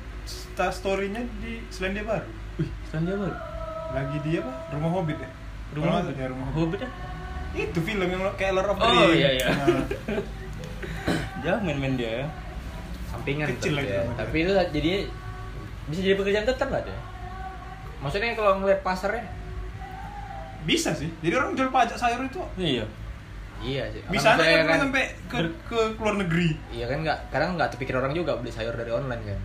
story-nya 0.71 1.21
di 1.39 1.59
Selandia 1.67 2.03
Baru. 2.03 2.29
Wih, 2.57 2.69
Selandia 2.87 3.15
Baru. 3.17 3.37
Lagi 3.91 4.17
di 4.23 4.31
apa? 4.39 4.51
Rumah 4.71 4.89
Hobbit 4.89 5.17
ya. 5.19 5.29
Rumah 5.71 5.91
Hobbit. 5.93 6.05
nggak, 6.09 6.23
ya, 6.23 6.27
rumah 6.31 6.47
Hobbit. 6.51 6.79
Ya? 6.79 6.89
Itu 7.51 7.79
film 7.83 8.07
yang 8.07 8.23
kayak 8.33 8.53
Lord 8.55 8.69
of 8.69 8.77
the 8.77 8.85
Oh, 8.85 8.91
Rings. 9.03 9.15
iya, 9.17 9.29
iya. 9.33 9.47
Nah, 9.51 9.67
Dia 11.41 11.57
main-main 11.59 11.95
dia 11.95 12.11
ya. 12.23 12.27
Sampingan 13.09 13.47
Kecil 13.51 13.73
tapi 13.73 13.79
lagi 13.81 13.91
ya. 13.91 14.03
Tapi 14.15 14.37
itu 14.39 14.51
jadi 14.71 14.91
bisa 15.89 15.99
jadi 15.99 16.15
pekerjaan 16.15 16.45
tetap 16.45 16.69
lah 16.69 16.79
dia. 16.79 16.95
Maksudnya 17.99 18.33
kalau 18.33 18.61
ngeliat 18.61 18.79
pasarnya 18.81 19.25
bisa 20.63 20.93
sih. 20.93 21.09
Jadi 21.19 21.33
orang 21.33 21.51
jual 21.51 21.67
pajak 21.67 21.97
sayur 21.97 22.21
itu 22.21 22.39
Iya. 22.55 22.85
Iya 23.61 23.83
sih. 23.93 24.01
Bisa 24.09 24.33
misalnya 24.33 24.57
aja 24.57 24.63
kan 24.65 24.79
sampai 24.89 25.03
ke 25.29 25.37
ke 25.69 25.79
luar 26.01 26.15
negeri. 26.17 26.49
Iya 26.73 26.85
kan 26.89 26.97
nggak, 27.05 27.19
kadang 27.29 27.49
nggak 27.55 27.69
terpikir 27.77 27.93
orang 27.93 28.13
juga 28.17 28.33
beli 28.41 28.51
sayur 28.51 28.73
dari 28.73 28.91
online 28.91 29.23
kan. 29.25 29.41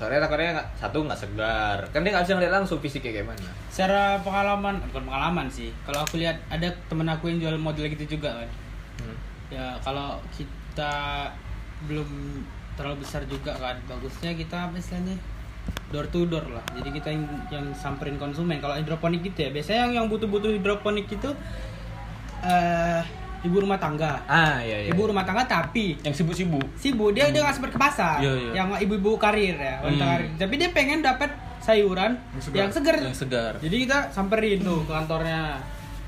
soalnya 0.00 0.24
takutnya 0.24 0.56
nggak 0.56 0.68
satu 0.80 0.98
nggak 1.04 1.20
segar. 1.20 1.78
Kan 1.92 2.00
dia 2.00 2.10
nggak 2.16 2.24
bisa 2.24 2.34
ngeliat 2.40 2.54
langsung 2.56 2.80
fisiknya 2.80 3.20
kayak 3.20 3.28
mana 3.36 3.48
secara 3.68 4.16
pengalaman 4.24 4.80
bukan 4.90 5.04
pengalaman 5.06 5.46
sih. 5.52 5.70
Kalau 5.84 6.02
aku 6.02 6.16
lihat 6.16 6.40
ada 6.48 6.72
temen 6.88 7.04
aku 7.04 7.28
yang 7.28 7.38
jual 7.38 7.56
model 7.60 7.84
gitu 7.92 8.16
juga 8.16 8.32
kan. 8.32 8.48
Hmm. 9.00 9.16
ya 9.52 9.76
kalau 9.80 10.20
kita 10.32 11.28
belum 11.84 12.40
terlalu 12.80 13.04
besar 13.04 13.28
juga 13.28 13.52
kan. 13.60 13.76
Bagusnya 13.84 14.32
kita 14.32 14.72
apa 14.72 14.80
istilahnya? 14.80 15.20
Door 15.92 16.06
to 16.08 16.24
door 16.24 16.48
lah. 16.48 16.64
Jadi 16.80 16.96
kita 16.96 17.08
yang, 17.12 17.24
yang 17.52 17.66
samperin 17.76 18.16
konsumen. 18.16 18.56
Kalau 18.56 18.80
hidroponik 18.80 19.20
gitu 19.20 19.48
ya. 19.48 19.50
Biasanya 19.52 19.78
yang 19.84 19.92
yang 20.00 20.06
butuh-butuh 20.08 20.56
hidroponik 20.56 21.12
itu 21.12 21.30
eh 22.40 23.04
ibu 23.40 23.56
rumah 23.58 23.76
tangga 23.76 24.20
ah 24.24 24.58
iya 24.58 24.84
iya 24.84 24.90
ibu 24.90 25.02
rumah 25.02 25.22
tangga 25.22 25.42
tapi 25.42 25.96
Yang 26.00 26.20
sibuk-sibuk. 26.20 26.66
sibuk 26.74 27.10
dia 27.10 27.28
dia 27.28 27.40
nggak 27.40 27.54
sempat 27.54 27.70
ke 27.70 27.78
pasar 27.78 28.18
Iya, 28.18 28.32
iya. 28.34 28.50
yang 28.54 28.68
ibu-ibu 28.78 29.16
karir 29.16 29.54
ya 29.54 29.80
wanita 29.80 29.96
Hmm. 29.98 30.12
karir 30.12 30.28
tapi 30.36 30.54
dia 30.56 30.68
pengen 30.70 31.00
dapat 31.00 31.30
sayuran 31.58 32.20
Yang 32.32 32.42
segar. 32.44 32.58
yang 32.58 32.72
segar 32.72 32.96
Yang 32.98 33.16
segar. 33.18 33.52
jadi 33.58 33.76
kita 33.78 33.98
samperin 34.10 34.58
tuh 34.60 34.80
ke 34.82 34.92
kantornya 34.92 35.56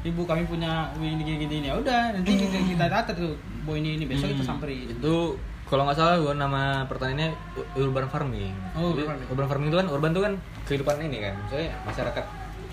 ibu 0.02 0.22
kami 0.22 0.42
punya 0.44 0.90
ini 0.94 1.14
gini 1.18 1.38
gini 1.40 1.56
ya 1.64 1.74
udah 1.74 2.12
nanti 2.12 2.34
kita, 2.34 2.58
kita 2.68 2.84
catat 2.86 3.14
tuh 3.14 3.32
bu 3.62 3.74
ini 3.74 3.96
ini 3.96 4.04
besok 4.04 4.28
kita 4.28 4.42
Hmm. 4.42 4.50
samperin 4.52 4.90
itu 4.90 5.16
kalau 5.64 5.82
nggak 5.82 5.96
salah 5.96 6.18
gua 6.18 6.34
nama 6.34 6.84
pertaniannya 6.84 7.32
u- 7.54 7.64
urban 7.80 8.04
farming. 8.04 8.52
Oh, 8.74 8.92
Jadi, 8.92 9.08
urban 9.08 9.16
farming. 9.16 9.28
urban 9.32 9.46
farming 9.46 9.68
itu 9.68 9.78
kan 9.78 9.86
urban 9.88 10.10
itu 10.10 10.20
kan 10.20 10.32
kehidupan 10.62 10.96
ini 11.00 11.18
kan. 11.22 11.34
Misalnya 11.40 11.70
masyarakat 11.82 12.24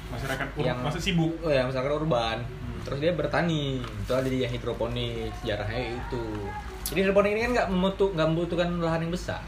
masyarakat 0.10 0.48
ur- 0.52 0.66
yang 0.66 0.78
masa 0.82 1.00
sibuk 1.00 1.32
Oh 1.40 1.48
ya, 1.48 1.64
masyarakat 1.64 1.94
urban. 1.96 2.44
Terus 2.86 3.00
dia 3.02 3.12
bertani. 3.14 3.82
Itu 3.84 4.12
ada 4.16 4.28
dia 4.28 4.48
hidroponik, 4.48 5.34
sejarahnya 5.44 5.98
itu. 5.98 6.26
Jadi 6.90 6.98
hidroponik 7.06 7.32
ini 7.36 7.42
kan 7.50 7.52
nggak 7.56 7.68
membutuh 7.70 8.10
nggak 8.16 8.28
membutuhkan 8.32 8.70
lahan 8.82 9.06
yang 9.06 9.14
besar. 9.14 9.44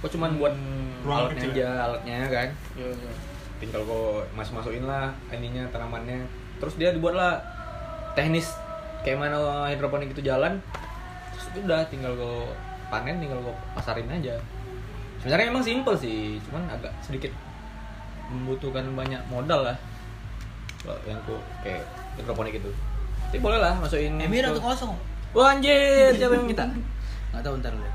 Kok 0.00 0.10
cuman 0.16 0.40
buat 0.40 0.54
Ruang 1.00 1.18
alatnya 1.28 1.40
kecil. 1.40 1.52
aja, 1.56 1.68
alatnya 1.88 2.18
kan. 2.28 2.48
Iya, 2.76 2.88
iya. 2.92 3.12
tinggal 3.60 3.84
kok 3.84 4.24
masuk 4.32 4.56
masukin 4.56 4.88
lah 4.88 5.12
ininya 5.28 5.68
tanamannya 5.68 6.24
terus 6.56 6.80
dia 6.80 6.96
dibuatlah 6.96 7.44
teknis 8.16 8.56
kayak 9.04 9.20
mana 9.20 9.68
hidroponik 9.68 10.12
itu 10.12 10.24
jalan 10.24 10.60
terus 11.32 11.64
udah 11.64 11.84
tinggal 11.88 12.12
kok 12.16 12.56
panen 12.88 13.20
tinggal 13.20 13.40
kok 13.40 13.56
pasarin 13.76 14.08
aja 14.08 14.36
sebenarnya 15.20 15.52
emang 15.52 15.64
simple 15.64 15.96
sih 15.96 16.40
cuman 16.48 16.68
agak 16.72 16.92
sedikit 17.04 17.32
membutuhkan 18.28 18.88
banyak 18.96 19.20
modal 19.28 19.68
lah 19.68 19.76
kalau 20.80 20.96
yang 21.04 21.20
kok 21.28 21.42
kayak 21.60 21.84
hidroponik 22.14 22.54
itu 22.54 22.70
tapi 23.24 23.38
boleh 23.38 23.58
lah 23.58 23.74
masukin 23.76 24.16
Emir 24.16 24.42
atau 24.42 24.58
kosong 24.60 24.94
wah 25.30 25.52
anjir 25.52 26.10
siapa 26.12 26.34
yang 26.34 26.46
minta 26.46 26.66
nggak 27.30 27.42
tahu 27.42 27.54
ntar 27.58 27.72
lihat 27.72 27.94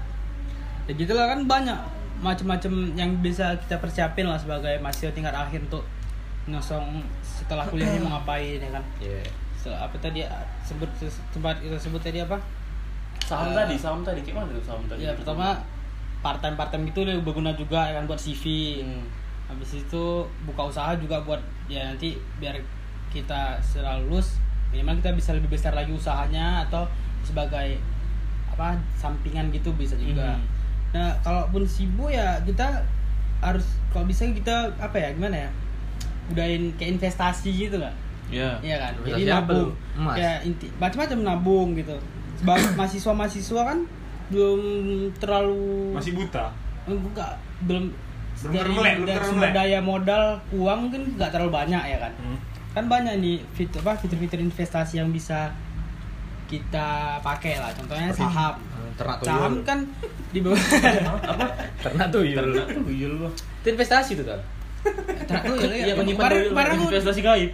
ya 0.86 0.94
gitulah 0.94 1.26
kan 1.28 1.40
banyak 1.44 1.80
macam-macam 2.16 2.72
yang 2.94 3.12
bisa 3.20 3.52
kita 3.60 3.76
persiapin 3.78 4.24
lah 4.24 4.36
sebagai 4.36 4.80
mahasiswa 4.80 5.12
tingkat 5.12 5.34
akhir 5.34 5.60
untuk 5.62 5.84
nyosong 6.46 7.04
setelah 7.22 7.66
kuliah 7.66 7.90
ini 7.90 8.00
mau 8.00 8.16
ngapain 8.16 8.56
ya 8.58 8.70
kan 8.72 8.84
Iya. 9.00 9.20
Se- 9.58 9.74
apa 9.74 9.98
tadi 9.98 10.22
sebut 10.62 10.88
tempat 11.30 11.58
kita 11.58 11.76
sebut 11.76 12.00
tadi 12.00 12.22
apa 12.22 12.38
Saham 13.18 13.50
Eh, 13.50 13.58
tadi, 13.58 13.74
saham 13.76 14.00
tadi. 14.00 14.22
Kayak 14.22 14.38
mana 14.40 14.54
tuh 14.54 14.62
saham 14.64 14.86
tadi? 14.86 15.02
ya 15.02 15.12
pertama 15.12 15.58
part 16.22 16.38
time 16.38 16.54
part 16.54 16.70
time 16.70 16.86
gitu 16.86 17.02
udah 17.02 17.18
berguna 17.20 17.52
juga 17.52 17.82
ya 17.84 17.98
kan 17.98 18.06
buat 18.06 18.18
CV 18.18 18.44
Hmm. 18.80 19.04
habis 19.46 19.76
itu 19.76 20.04
buka 20.46 20.62
usaha 20.64 20.94
juga 20.96 21.18
buat 21.20 21.42
ya 21.66 21.82
nanti 21.84 22.14
biar 22.38 22.54
kita 23.16 23.42
setelah 23.60 23.96
lulus 24.02 24.36
minimal 24.70 25.00
kita 25.00 25.12
bisa 25.14 25.32
lebih 25.32 25.48
besar 25.50 25.72
lagi 25.72 25.90
usahanya 25.90 26.60
atau 26.62 26.84
sebagai 27.22 27.80
apa 28.48 28.76
sampingan 28.94 29.48
gitu 29.50 29.72
bisa 29.74 29.96
juga 29.96 30.36
Mhm. 30.36 30.44
nah 30.92 31.10
kalaupun 31.22 31.64
sibuk 31.66 32.08
ya 32.10 32.36
kita 32.42 32.84
harus 33.38 33.64
kalau 33.90 34.04
bisa 34.06 34.28
kita 34.30 34.52
apa 34.76 34.96
ya 34.96 35.10
gimana 35.12 35.38
ya 35.38 35.50
udahin 36.28 36.72
kayak 36.76 36.92
investasi 36.94 37.52
gitu 37.62 37.78
lah 37.78 37.92
Iya. 38.26 38.58
Iya 38.60 38.76
kan 38.80 38.92
Investasi 38.98 39.22
jadi 39.22 39.32
nabung? 39.32 39.70
Emas? 39.94 40.16
ya 40.18 40.32
inti 40.42 40.66
macam-macam 40.76 41.18
nabung 41.22 41.68
gitu 41.74 41.94
sebagai 42.36 42.74
mahasiswa 42.80 43.14
mahasiswa 43.14 43.62
kan 43.64 43.80
belum 44.26 44.60
terlalu 45.16 45.94
masih 45.94 46.14
buta 46.14 46.50
enggak 46.86 47.32
belum 47.64 47.86
Belum 48.36 48.52
termelek. 48.58 49.24
sumber 49.24 49.48
daya 49.50 49.80
modal 49.80 50.24
uang 50.52 50.80
mungkin 50.84 51.02
nggak 51.16 51.30
terlalu 51.30 51.52
banyak 51.54 51.84
ya 51.86 51.98
kan 52.00 52.14
Hmm. 52.18 52.40
Kan 52.76 52.86
banyak 52.86 53.16
nih 53.18 53.36
fitur 53.56 53.80
apa 53.82 53.96
fitur-fitur 53.96 54.38
investasi 54.38 55.00
yang 55.00 55.10
bisa 55.10 55.56
kita 56.46 57.18
pakai 57.20 57.58
lah. 57.58 57.74
Contohnya 57.74 58.14
saham. 58.14 58.54
Ternak 58.96 59.18
saham 59.24 59.52
tuyul 59.52 59.64
kan 59.66 59.80
di 60.30 60.40
bawah 60.40 60.60
ternak 61.84 62.08
tuyul. 62.12 62.38
Ternak 62.38 62.68
tuyul 62.70 63.14
loh. 63.18 63.32
itu 63.34 63.74
investasi 63.74 64.14
tuh 64.14 64.28
kan 64.28 64.40
ternak 65.26 65.44
tuyul 65.50 65.72
ya 65.74 65.98
menyimpan 65.98 66.22
kemarin 66.30 66.42
kemarin 66.54 66.72
aku 66.72 66.84
investasi 66.94 67.20
gaib. 67.20 67.52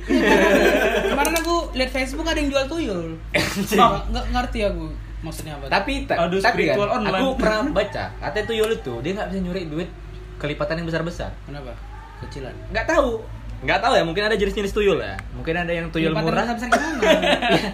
kemarin 1.16 1.34
aku 1.40 1.56
lihat 1.72 1.90
Facebook 1.90 2.28
ada 2.28 2.36
yang 2.36 2.50
jual 2.52 2.66
tuyul. 2.68 3.08
Nggak 3.32 3.90
nggak 4.12 4.26
ngerti 4.36 4.60
aku 4.68 4.86
maksudnya 5.22 5.54
apa. 5.56 5.66
Tapi 5.72 5.94
ta- 6.04 6.28
Aduh, 6.28 6.42
tapi 6.42 6.68
kan 6.68 6.78
online. 6.82 7.14
aku 7.16 7.28
pernah 7.38 7.62
baca 7.72 8.04
katanya 8.20 8.46
tuyul 8.46 8.72
itu 8.74 8.94
dia 9.00 9.12
nggak 9.16 9.28
bisa 9.32 9.40
nyuri 9.40 9.62
duit 9.70 9.90
kelipatan 10.36 10.82
yang 10.82 10.88
besar 10.90 11.02
besar 11.02 11.32
kenapa? 11.48 11.72
Kecilan. 12.20 12.54
Nggak 12.70 12.86
tahu 12.86 13.24
nggak 13.62 13.80
tahu 13.80 13.94
ya 13.94 14.04
mungkin 14.04 14.24
ada 14.26 14.36
jenis-jenis 14.38 14.74
tuyul 14.74 14.98
ya. 14.98 15.16
Mungkin 15.38 15.54
ada 15.54 15.70
yang 15.70 15.88
tuyul 15.94 16.14
murah. 16.18 16.46
besar 16.50 16.68
gimana? 16.70 16.98
Iya. 17.52 17.70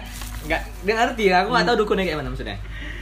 nggak 0.48 0.62
dia 0.86 0.94
ngerti 0.94 1.24
ya 1.28 1.36
aku 1.44 1.48
nggak 1.50 1.66
tahu 1.66 1.76
dukunnya 1.84 2.04
kayak 2.08 2.18
mana 2.20 2.28
maksudnya. 2.32 2.58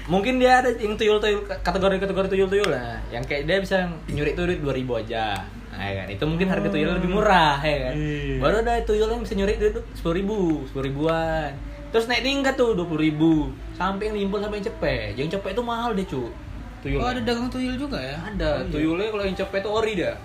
Mungkin 0.06 0.38
dia 0.38 0.62
ada 0.62 0.70
yang 0.70 0.94
tuyul 0.94 1.18
tuyul 1.18 1.42
kategori 1.46 1.96
kategori 1.98 2.28
tuyul 2.30 2.48
tuyul 2.48 2.68
lah 2.70 3.02
yang 3.10 3.26
kayak 3.26 3.46
dia 3.46 3.58
bisa 3.58 3.90
nyuri 4.06 4.38
tuh 4.38 4.46
duit 4.46 4.60
dua 4.62 4.74
ribu 4.74 4.92
aja. 4.98 5.46
Nah, 5.76 5.84
ya 5.92 5.94
kan? 6.00 6.06
itu 6.08 6.24
mungkin 6.24 6.48
harga 6.48 6.68
tuyul 6.72 6.96
lebih 6.96 7.10
murah 7.12 7.60
ya 7.60 7.90
kan? 7.90 7.94
Iya. 7.98 8.38
baru 8.40 8.54
ada 8.64 8.72
tuyul 8.86 9.08
yang 9.12 9.22
bisa 9.22 9.34
nyuri 9.36 9.54
duit 9.58 9.74
sepuluh 9.92 10.14
ribu 10.16 10.38
sepuluh 10.70 10.84
ribuan. 10.88 11.50
Terus 11.90 12.06
naik 12.10 12.22
tingkat 12.22 12.54
tuh 12.54 12.72
dua 12.78 12.86
puluh 12.86 13.02
ribu. 13.02 13.50
Sampai 13.76 14.08
yang 14.08 14.16
limpul 14.16 14.38
sampai 14.40 14.62
yang 14.62 14.66
cepet. 14.72 15.10
Yang 15.18 15.28
cepet 15.38 15.50
itu 15.58 15.62
mahal 15.66 15.90
deh 15.92 16.06
cu 16.06 16.30
tuyul 16.86 17.02
oh 17.02 17.08
ada 17.10 17.20
dagang 17.20 17.50
tuyul 17.50 17.74
juga 17.74 17.98
ya? 17.98 18.16
Ada. 18.22 18.48
Oh, 18.48 18.56
iya. 18.62 18.70
tuyulnya 18.70 19.08
kalau 19.10 19.24
yang 19.26 19.36
cepet 19.36 19.58
itu 19.58 19.70
ori 19.70 19.92
dah 19.98 20.16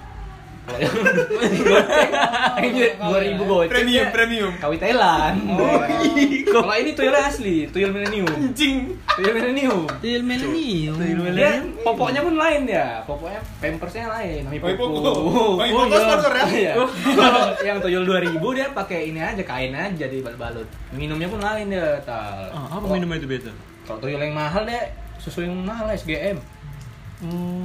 kalau 0.61 2.57
yang 2.61 2.97
dua 3.01 3.19
ribu 3.19 3.43
goceng 3.43 3.71
premium 3.71 4.07
premium 4.09 4.51
Kawi 4.55 4.77
Thailand. 4.77 5.35
Oh, 5.49 5.81
Kalau 6.53 6.73
ini 6.75 6.91
tuyulnya 6.91 7.23
asli, 7.25 7.65
tuyul 7.67 7.91
milenium. 7.91 8.27
anjing 8.29 8.77
Tuyul 9.09 9.33
milenium. 9.33 9.87
tuyul 9.99 10.21
milenium 10.23 11.33
Dia 11.33 11.51
popoknya 11.81 12.21
pun 12.21 12.35
lain 12.35 12.61
ya. 12.67 13.01
Popoknya 13.03 13.39
pampersnya 13.57 14.05
lain. 14.11 14.41
Mami 14.45 14.59
Oh, 14.59 14.69
Popo. 14.71 14.99
Popo. 15.01 15.43
Mami 15.57 15.71
Popo 15.71 15.85
iya. 15.87 15.99
sponsor 15.99 16.33
ya? 16.33 16.45
Iya. 16.47 16.73
Kalau 17.15 17.43
yang 17.61 17.77
tuyul 17.79 18.03
2000 18.05 18.37
dia 18.53 18.67
pakai 18.71 18.99
ini 19.07 19.19
aja 19.19 19.43
kain 19.43 19.73
aja 19.73 20.05
di 20.05 20.17
balut. 20.21 20.67
Minumnya 20.91 21.27
pun 21.27 21.39
lain 21.39 21.67
dia, 21.67 21.99
tal. 22.03 22.47
Ah, 22.49 22.67
apa 22.69 22.79
Kalau- 22.79 22.93
minumnya 22.93 23.17
itu 23.17 23.27
beta? 23.27 23.51
Kalau 23.83 23.97
tuyul 23.97 24.19
yang 24.19 24.35
mahal 24.35 24.61
deh 24.63 24.83
susu 25.17 25.41
yang 25.41 25.55
mahal 25.57 25.89
SGM. 25.89 26.37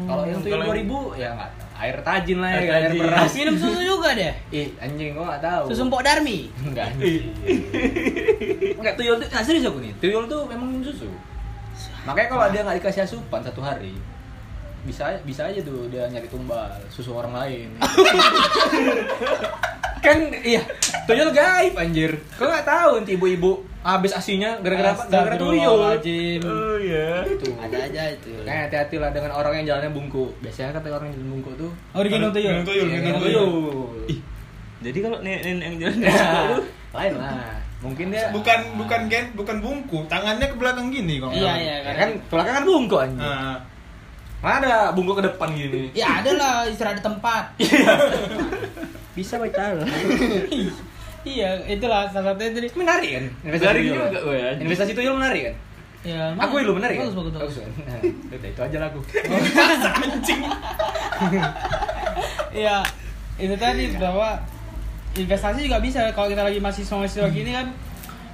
Kalau 0.07 0.23
yang 0.25 0.41
tuyul 0.41 0.59
Kalau 0.59 0.73
2000 1.15 1.21
ya 1.21 1.29
enggak 1.33 1.51
air 1.77 1.97
tajin 2.01 2.39
lah 2.39 2.49
ya, 2.51 2.57
Air 2.57 2.69
air 2.89 2.93
beras. 2.97 3.31
minum 3.33 3.55
susu 3.55 3.79
juga 3.79 4.09
deh 4.13 4.33
Ih, 4.49 4.69
anjing 4.77 5.13
gua 5.13 5.23
enggak 5.29 5.41
tahu. 5.45 5.63
susu 5.69 5.81
Mpok 5.85 6.01
Darmi 6.01 6.39
Enggak 6.63 6.85
anjing. 6.91 7.23
Enggak 8.79 8.95
tuyul 8.95 9.15
tuh, 9.17 9.27
nah, 9.29 9.41
serius 9.41 9.65
aku 9.65 9.79
nih. 9.79 9.93
Tuyul 9.99 10.25
tuh 10.25 10.41
memang 10.47 10.67
minum 10.67 10.83
susu. 10.83 11.07
Makanya 12.03 12.27
kalau 12.29 12.45
dia 12.49 12.61
nggak 12.63 12.77
dikasih 12.79 13.03
asupan 13.03 13.41
satu 13.41 13.59
hari, 13.59 13.91
bisa 14.83 15.11
bisa 15.23 15.45
aja 15.45 15.59
tuh 15.59 15.87
dia 15.87 16.07
nyari 16.07 16.27
tumbal 16.27 16.71
susu 16.87 17.13
orang 17.13 17.35
lain. 17.35 17.67
kan 20.05 20.17
iya, 20.41 20.63
tuyul 21.05 21.31
gaib 21.31 21.75
anjir. 21.75 22.11
Kau 22.39 22.47
nggak 22.47 22.65
tahu 22.65 22.91
nanti 23.03 23.15
ibu-ibu 23.15 23.53
habis 23.87 24.11
asinya 24.11 24.59
gara-gara 24.59 24.91
apa? 24.91 25.03
Gara-gara 25.07 25.39
tuyul. 25.39 25.79
Oh 25.79 26.77
iya. 26.77 27.23
Itu. 27.23 27.55
ada 27.55 27.77
aja 27.79 28.03
itu 28.11 28.35
Kayak 28.43 28.61
hati-hati 28.67 28.97
lah 28.99 29.11
dengan 29.11 29.31
orang 29.31 29.53
yang 29.57 29.67
jalannya 29.69 29.91
bungku. 29.91 30.35
Biasanya 30.41 30.75
kata 30.75 30.91
orang 30.91 31.07
yang 31.09 31.23
jalan 31.23 31.31
bungku 31.33 31.51
tuh 31.55 31.71
oh 31.93 32.03
digendong 32.03 32.33
tuyul 32.33 32.51
Gendong 32.53 32.67
tuyul, 32.67 32.87
gendong 32.91 33.23
tuyul. 33.23 33.49
Ih, 34.07 34.19
jadi 34.83 34.99
kalau 35.01 35.19
nenek 35.21 35.41
yang 35.63 35.77
jalan 35.79 35.99
Ya, 36.03 36.19
lain 36.93 37.13
lah. 37.15 37.55
Mungkin 37.77 38.07
dia 38.09 38.33
bukan 38.33 38.59
bukan 38.75 39.01
gen 39.07 39.31
bukan 39.33 39.57
bungku 39.61 39.99
tangannya 40.07 40.49
ke 40.49 40.57
belakang 40.57 40.89
gini 40.89 41.21
kok 41.21 41.31
Iya, 41.31 41.53
iya. 41.55 41.77
Ya 41.85 41.93
kan 41.95 42.11
belakangan 42.27 42.63
bungku 42.65 42.97
anjing. 42.97 43.21
Nah, 43.21 43.61
Mana 44.37 44.61
ada 44.61 44.79
bungku 44.91 45.15
ke 45.15 45.25
depan 45.25 45.49
gini? 45.51 45.89
ya 45.93 46.21
ada 46.21 46.31
lah 46.35 46.55
istirahat 46.67 46.99
di 46.99 47.05
tempat 47.05 47.45
Bisa 49.17 49.37
baca 49.37 49.65
iya 51.27 51.51
itulah 51.67 52.07
salah 52.09 52.33
satunya 52.33 52.55
tadi 52.55 52.69
Menarik 52.79 53.11
kan? 53.19 53.25
Menarik 53.43 53.83
tuyul. 53.83 53.95
juga, 53.99 54.21
weh, 54.31 54.41
anjing. 54.41 54.65
Investasi 54.71 54.93
tuyul 54.95 55.15
menarik 55.19 55.43
kan? 55.51 55.57
ya 56.07 56.31
Aku 56.39 56.63
dulu 56.63 56.79
menarik 56.79 57.03
kan? 57.03 57.11
bagus 57.11 57.17
bagus 57.19 57.33
bagus 57.35 57.57
kan? 57.67 57.71
Nah, 58.31 58.47
itu 58.47 58.61
aja 58.63 58.79
lagu. 58.79 59.01
Iya, 62.57 62.81
itu 63.37 63.53
tadi 63.61 63.93
bahwa 64.01 64.41
investasi 65.13 65.69
juga 65.69 65.77
bisa 65.83 66.09
kalau 66.17 66.33
kita 66.33 66.41
lagi 66.41 66.57
masih 66.57 66.89
mahasiswa 66.89 67.29
gini 67.29 67.53
kan 67.53 67.69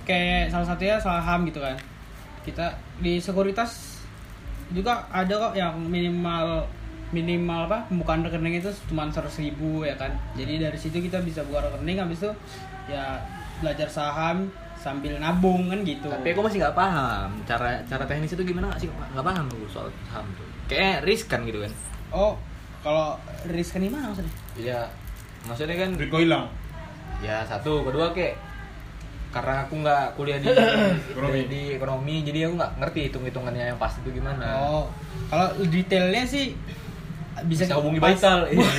kayak 0.07 0.55
salah 0.55 0.67
satunya 0.69 0.95
saham 1.03 1.43
gitu 1.49 1.59
kan. 1.59 1.75
Kita 2.47 2.79
di 3.03 3.19
sekuritas 3.19 3.99
juga 4.71 5.03
ada 5.11 5.51
kok 5.51 5.55
yang 5.59 5.75
minimal 5.83 6.71
minimal 7.13 7.69
apa 7.69 7.87
pembukaan 7.93 8.25
rekening 8.25 8.59
itu 8.59 8.73
cuma 8.89 9.07
seratus 9.13 9.39
ribu 9.39 9.85
ya 9.85 9.95
kan 9.95 10.17
jadi 10.33 10.69
dari 10.69 10.79
situ 10.81 10.97
kita 10.99 11.21
bisa 11.21 11.45
buka 11.45 11.69
rekening 11.69 12.01
habis 12.01 12.25
itu 12.25 12.33
ya 12.89 13.21
belajar 13.61 13.87
saham 13.87 14.49
sambil 14.75 15.15
nabung 15.23 15.71
kan 15.71 15.87
gitu 15.87 16.11
Tapi 16.11 16.35
aku 16.35 16.43
masih 16.43 16.59
nggak 16.59 16.75
paham 16.75 17.29
cara 17.47 17.79
cara 17.87 18.03
teknis 18.03 18.35
itu 18.35 18.43
gimana 18.43 18.75
sih 18.81 18.91
nggak 18.91 19.23
paham 19.23 19.47
aku 19.47 19.71
soal 19.71 19.87
saham 20.11 20.27
tuh. 20.35 20.43
Kayak 20.67 21.07
riskan 21.07 21.47
gitu 21.47 21.63
kan. 21.63 21.73
oh 22.11 22.35
kalau 22.83 23.15
riskan 23.47 23.87
di 23.87 23.91
mana 23.93 24.11
maksudnya 24.11 24.35
Iya, 24.59 24.81
maksudnya 25.47 25.77
kan 25.79 25.91
kau 26.11 26.19
hilang 26.19 26.51
ya 27.23 27.47
satu, 27.47 27.87
kedua 27.87 28.11
kayak 28.11 28.35
karena 29.33 29.65
aku 29.65 29.75
nggak 29.81 30.05
kuliah 30.19 30.37
di, 30.43 30.51
Ekonomi. 31.15 31.39
di, 31.39 31.45
di 31.49 31.63
ekonomi 31.79 32.15
jadi 32.27 32.39
aku 32.51 32.55
nggak 32.59 32.73
ngerti 32.83 32.99
hitung 33.09 33.25
hitungannya 33.25 33.65
yang 33.73 33.79
pasti 33.79 34.03
itu 34.03 34.19
gimana. 34.19 34.45
oh 34.59 34.85
kalau 35.31 35.49
detailnya 35.63 36.27
sih 36.27 36.53
bisa 37.45 37.65
Bisa 37.65 37.77
hubungi 37.77 37.99
pas- 37.99 38.15
Baital. 38.15 38.39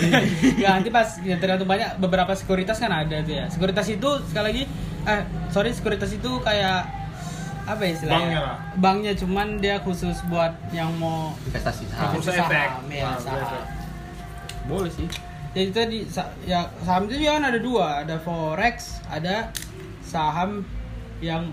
ya 0.63 0.69
nanti 0.73 0.89
pas 0.89 1.07
ya, 1.19 1.35
tergantung 1.35 1.65
banyak 1.65 1.97
beberapa 1.97 2.31
sekuritas 2.31 2.75
kan 2.75 2.89
ada 2.89 3.19
tuh 3.19 3.33
ya 3.33 3.45
sekuritas 3.45 3.87
itu 3.87 4.09
sekali 4.25 4.45
lagi 4.45 4.63
eh 5.03 5.21
sorry 5.47 5.69
sekuritas 5.69 6.11
itu 6.11 6.31
kayak 6.39 6.87
apa 7.63 7.79
ya 7.81 7.91
istilahnya 7.91 8.19
Banknya 8.19 8.39
lah. 8.41 8.57
banknya 8.75 9.13
cuman 9.15 9.47
dia 9.57 9.75
khusus 9.79 10.19
buat 10.25 10.51
yang 10.69 10.91
mau 10.93 11.31
Investasi 11.45 11.87
saham. 11.87 12.11
Bursa 12.13 12.31
saham, 12.33 12.49
efek. 12.49 12.69
ya, 12.89 13.03
Nah, 13.05 13.17
saham. 13.17 13.39
efek. 13.41 13.63
Boleh 14.65 14.91
sih. 14.91 15.07
jadi 15.51 15.69
tadi 15.69 15.97
ya 16.43 16.65
saham 16.79 17.05
itu 17.05 17.19
juga 17.19 17.37
kan 17.37 17.45
ada 17.45 17.59
dua 17.59 17.87
ada 18.01 18.15
forex 18.17 18.75
ada 19.05 19.53
saham 20.01 20.65
yang 21.19 21.45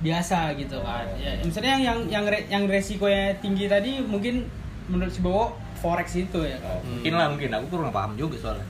biasa 0.00 0.56
gitu 0.56 0.80
kan 0.80 1.04
ya 1.14 1.36
misalnya 1.40 1.76
yang 1.76 1.82
yang 2.08 2.24
yang, 2.24 2.24
yang 2.48 2.64
resikonya 2.64 3.36
tinggi 3.36 3.66
tadi 3.66 4.00
mungkin 4.00 4.48
menurut 4.86 5.10
si 5.10 5.20
Bowo 5.20 5.52
forex 5.80 6.14
itu 6.14 6.40
ya 6.40 6.56
kan 6.56 6.78
Mungkin 6.82 7.12
lah 7.12 7.26
mungkin 7.28 7.50
aku 7.50 7.66
kurang 7.68 7.90
paham 7.90 8.12
juga 8.14 8.36
soalnya. 8.38 8.68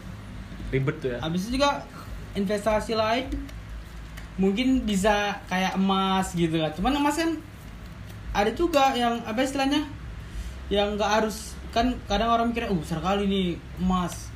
Ribet 0.71 0.97
tuh 0.99 1.11
ya. 1.11 1.19
habis 1.19 1.45
itu 1.45 1.59
juga 1.59 1.83
investasi 2.33 2.95
lain 2.95 3.27
mungkin 4.37 4.83
bisa 4.83 5.37
kayak 5.45 5.75
emas 5.75 6.33
gitu 6.33 6.57
kan 6.57 6.71
cuman 6.73 6.97
emas 6.97 7.19
kan 7.19 7.35
ada 8.31 8.51
juga 8.51 8.95
yang 8.95 9.19
apa 9.21 9.43
istilahnya 9.43 9.83
yang 10.69 10.95
nggak 10.95 11.11
harus 11.13 11.53
kan 11.69 11.91
kadang 12.07 12.31
orang 12.31 12.49
mikirnya 12.49 12.71
uh 12.71 12.79
besar 12.79 12.99
kali 12.99 13.27
nih 13.27 13.47
emas 13.77 14.31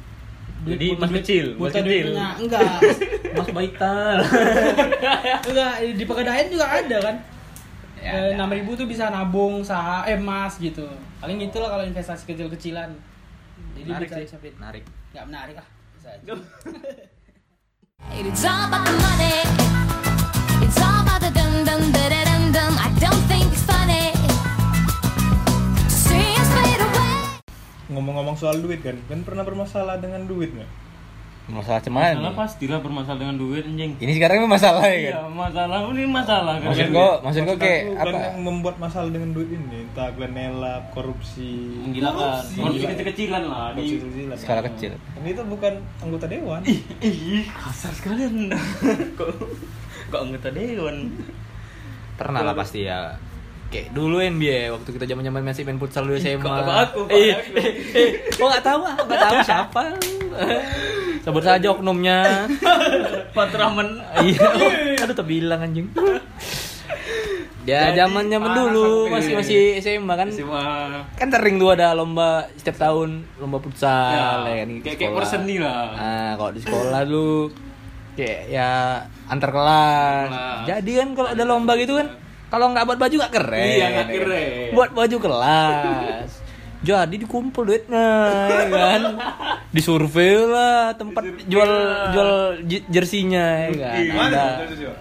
Jadi 0.65 0.87
emas 0.93 1.11
kecil, 1.15 1.47
emas 1.55 1.71
kecil. 1.73 2.05
enggak 2.11 2.79
Mas 3.35 3.49
Baital. 3.49 4.17
enggak 5.49 5.73
di 5.93 6.05
pegadaian 6.05 6.47
juga 6.49 6.67
ada 6.69 6.99
kan 7.01 7.17
Ya, 7.97 8.13
ada. 8.13 8.37
enam 8.37 8.51
ribu 8.51 8.75
tuh 8.75 8.85
bisa 8.85 9.09
nabung 9.09 9.65
saham 9.65 10.05
eh 10.05 10.13
emas 10.15 10.59
gitu 10.59 10.85
paling 11.25 11.41
itulah 11.41 11.73
kalau 11.73 11.89
investasi 11.89 12.29
kecil-kecilan 12.29 12.93
jadi 13.73 13.89
Menarik 13.89 14.09
bisa 14.13 14.37
sih. 14.37 14.53
Menarik. 14.61 14.85
nggak 15.17 15.25
menarik 15.25 15.57
ah 15.57 15.67
bisa 15.97 16.09
aja. 16.13 16.35
It's 18.29 18.45
all 18.45 18.69
about 18.69 18.85
the 18.85 18.93
money. 19.01 19.41
It's 20.61 20.77
all 20.85 21.01
about 21.01 21.25
the 21.25 21.33
dum 21.33 21.65
dum 21.65 21.81
da 21.97 22.05
da 22.13 22.21
dum 22.29 22.45
dum. 22.53 22.73
I 22.77 22.93
don't 23.01 23.25
think 23.25 23.49
it's 23.49 23.65
funny. 23.65 24.13
See 25.89 26.37
us 26.37 26.51
fade 26.53 26.85
away. 26.85 27.41
ngomong-ngomong 27.89 28.37
soal 28.37 28.61
duit 28.61 28.85
kan 28.85 29.01
kan 29.09 29.25
pernah 29.25 29.49
bermasalah 29.49 30.05
dengan 30.05 30.29
duit 30.29 30.53
nggak 30.53 30.69
Masalah 31.45 31.77
cuman. 31.79 32.17
Masalah 32.17 32.35
pastilah 32.35 32.79
bermasalah 32.81 33.19
dengan 33.21 33.37
duit 33.37 33.69
anjing. 33.69 33.93
Ini 34.01 34.13
sekarang 34.17 34.41
ini 34.41 34.49
masalah 34.49 34.81
ya 34.83 34.97
Iya, 34.97 35.13
kan. 35.13 35.29
masalah 35.29 35.79
ini 35.93 36.03
masalah 36.09 36.55
kan. 36.57 36.69
Maksud 36.73 36.89
gua, 36.89 37.11
maksud 37.21 37.41
gua 37.45 37.57
kayak 37.61 37.81
apa? 37.93 38.01
kan 38.01 38.15
yang 38.17 38.39
membuat 38.41 38.77
masalah 38.81 39.09
dengan 39.13 39.31
duit 39.31 39.53
ini 39.53 39.85
entah 39.85 40.09
kalian 40.09 40.33
nelap 40.33 40.89
korupsi 40.91 41.53
Menggilakan. 41.85 42.17
Korupsi. 42.17 42.57
Korupsi 42.57 42.85
kecil-kecilan 42.89 43.43
lah 43.45 43.69
di 43.77 43.83
kecilan. 43.93 44.37
Skala 44.41 44.61
kecil. 44.65 44.93
ini 45.21 45.29
itu 45.31 45.43
bukan 45.45 45.73
anggota 46.01 46.27
dewan 46.27 46.61
Ih, 46.65 47.45
kasar 47.45 47.93
sekalian. 47.93 48.49
kok 49.21 49.29
kok 50.09 50.21
anggota 50.25 50.49
dewan. 50.49 51.13
Pernah 52.17 52.41
lah 52.41 52.57
pasti 52.57 52.89
ya. 52.89 53.21
Kayak 53.75 53.91
dulu 53.91 54.23
NBA 54.23 54.71
waktu 54.71 54.87
kita 54.89 55.05
zaman-zaman 55.05 55.43
masih 55.43 55.67
main 55.67 55.77
futsal 55.77 56.07
dulu 56.07 56.15
SMA. 56.15 56.39
kok 56.39 56.55
aku, 56.55 57.01
kok 57.05 57.11
Eh, 57.11 57.35
nggak 58.39 58.63
tahu 58.63 58.81
ah, 58.81 58.95
nggak 58.97 59.19
tahu 59.21 59.37
siapa. 59.43 59.83
Sebut 61.21 61.43
saja 61.43 61.67
oknumnya. 61.69 62.47
Patramen. 63.35 63.99
Iya. 64.23 64.47
Aduh 65.03 65.11
terbilang 65.13 65.59
anjing. 65.59 65.91
Ya 67.65 67.89
Jadi, 67.91 67.97
zaman-zaman 67.99 68.45
panas 68.47 68.61
dulu 68.69 69.09
masih 69.09 69.33
masih 69.35 69.61
SMA 69.81 70.15
kan. 70.15 70.29
SMA. 70.29 70.67
Kan 71.17 71.29
sering 71.33 71.57
tuh 71.57 71.73
ada 71.73 71.97
lomba 71.97 72.47
setiap 72.55 72.77
tahun 72.79 73.25
lomba 73.35 73.59
futsal 73.59 74.13
Ya, 74.13 74.45
ya, 74.45 74.55
kan, 74.63 74.69
kayak- 74.85 74.99
kayak 75.01 75.13
perseni 75.17 75.57
lah. 75.59 75.97
Nah, 75.97 76.31
kalau 76.37 76.53
di 76.53 76.61
sekolah 76.61 77.01
lu 77.03 77.49
kayak 78.15 78.41
ya 78.47 79.01
antar 79.27 79.51
kelas. 79.51 80.29
Kelas. 80.29 80.63
Jadi 80.69 80.91
kan 80.95 81.09
kalau 81.11 81.29
ada 81.33 81.43
lomba 81.43 81.73
gitu 81.75 81.97
kan 81.97 82.07
kalau 82.55 82.71
nggak 82.71 82.87
buat 82.87 82.99
baju 83.03 83.15
nggak 83.19 83.35
keren. 83.35 83.67
Iya, 83.67 83.87
nggak 83.91 84.09
keren. 84.15 84.71
Buat 84.79 84.91
baju 84.95 85.17
kelas. 85.19 86.31
Jadi 86.85 87.17
dikumpul 87.17 87.65
duitnya 87.65 88.09
ya 88.47 88.65
kan. 88.69 89.03
Disurvei 89.73 90.37
lah 90.45 90.93
tempat 90.95 91.25
Disurvei 91.25 91.49
jual 91.49 91.65
lah. 91.67 92.13
jual 92.13 92.31
jersinya 92.93 93.73
ya 93.73 93.75
kan. 93.75 93.97
Ada 94.29 94.45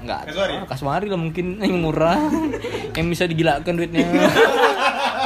ah, 0.08 0.64
Kaswari 0.64 1.12
lah 1.12 1.20
mungkin 1.20 1.60
yang 1.62 1.84
murah 1.84 2.18
yang 2.96 3.06
bisa 3.12 3.28
digilakan 3.30 3.78
duitnya. 3.78 4.08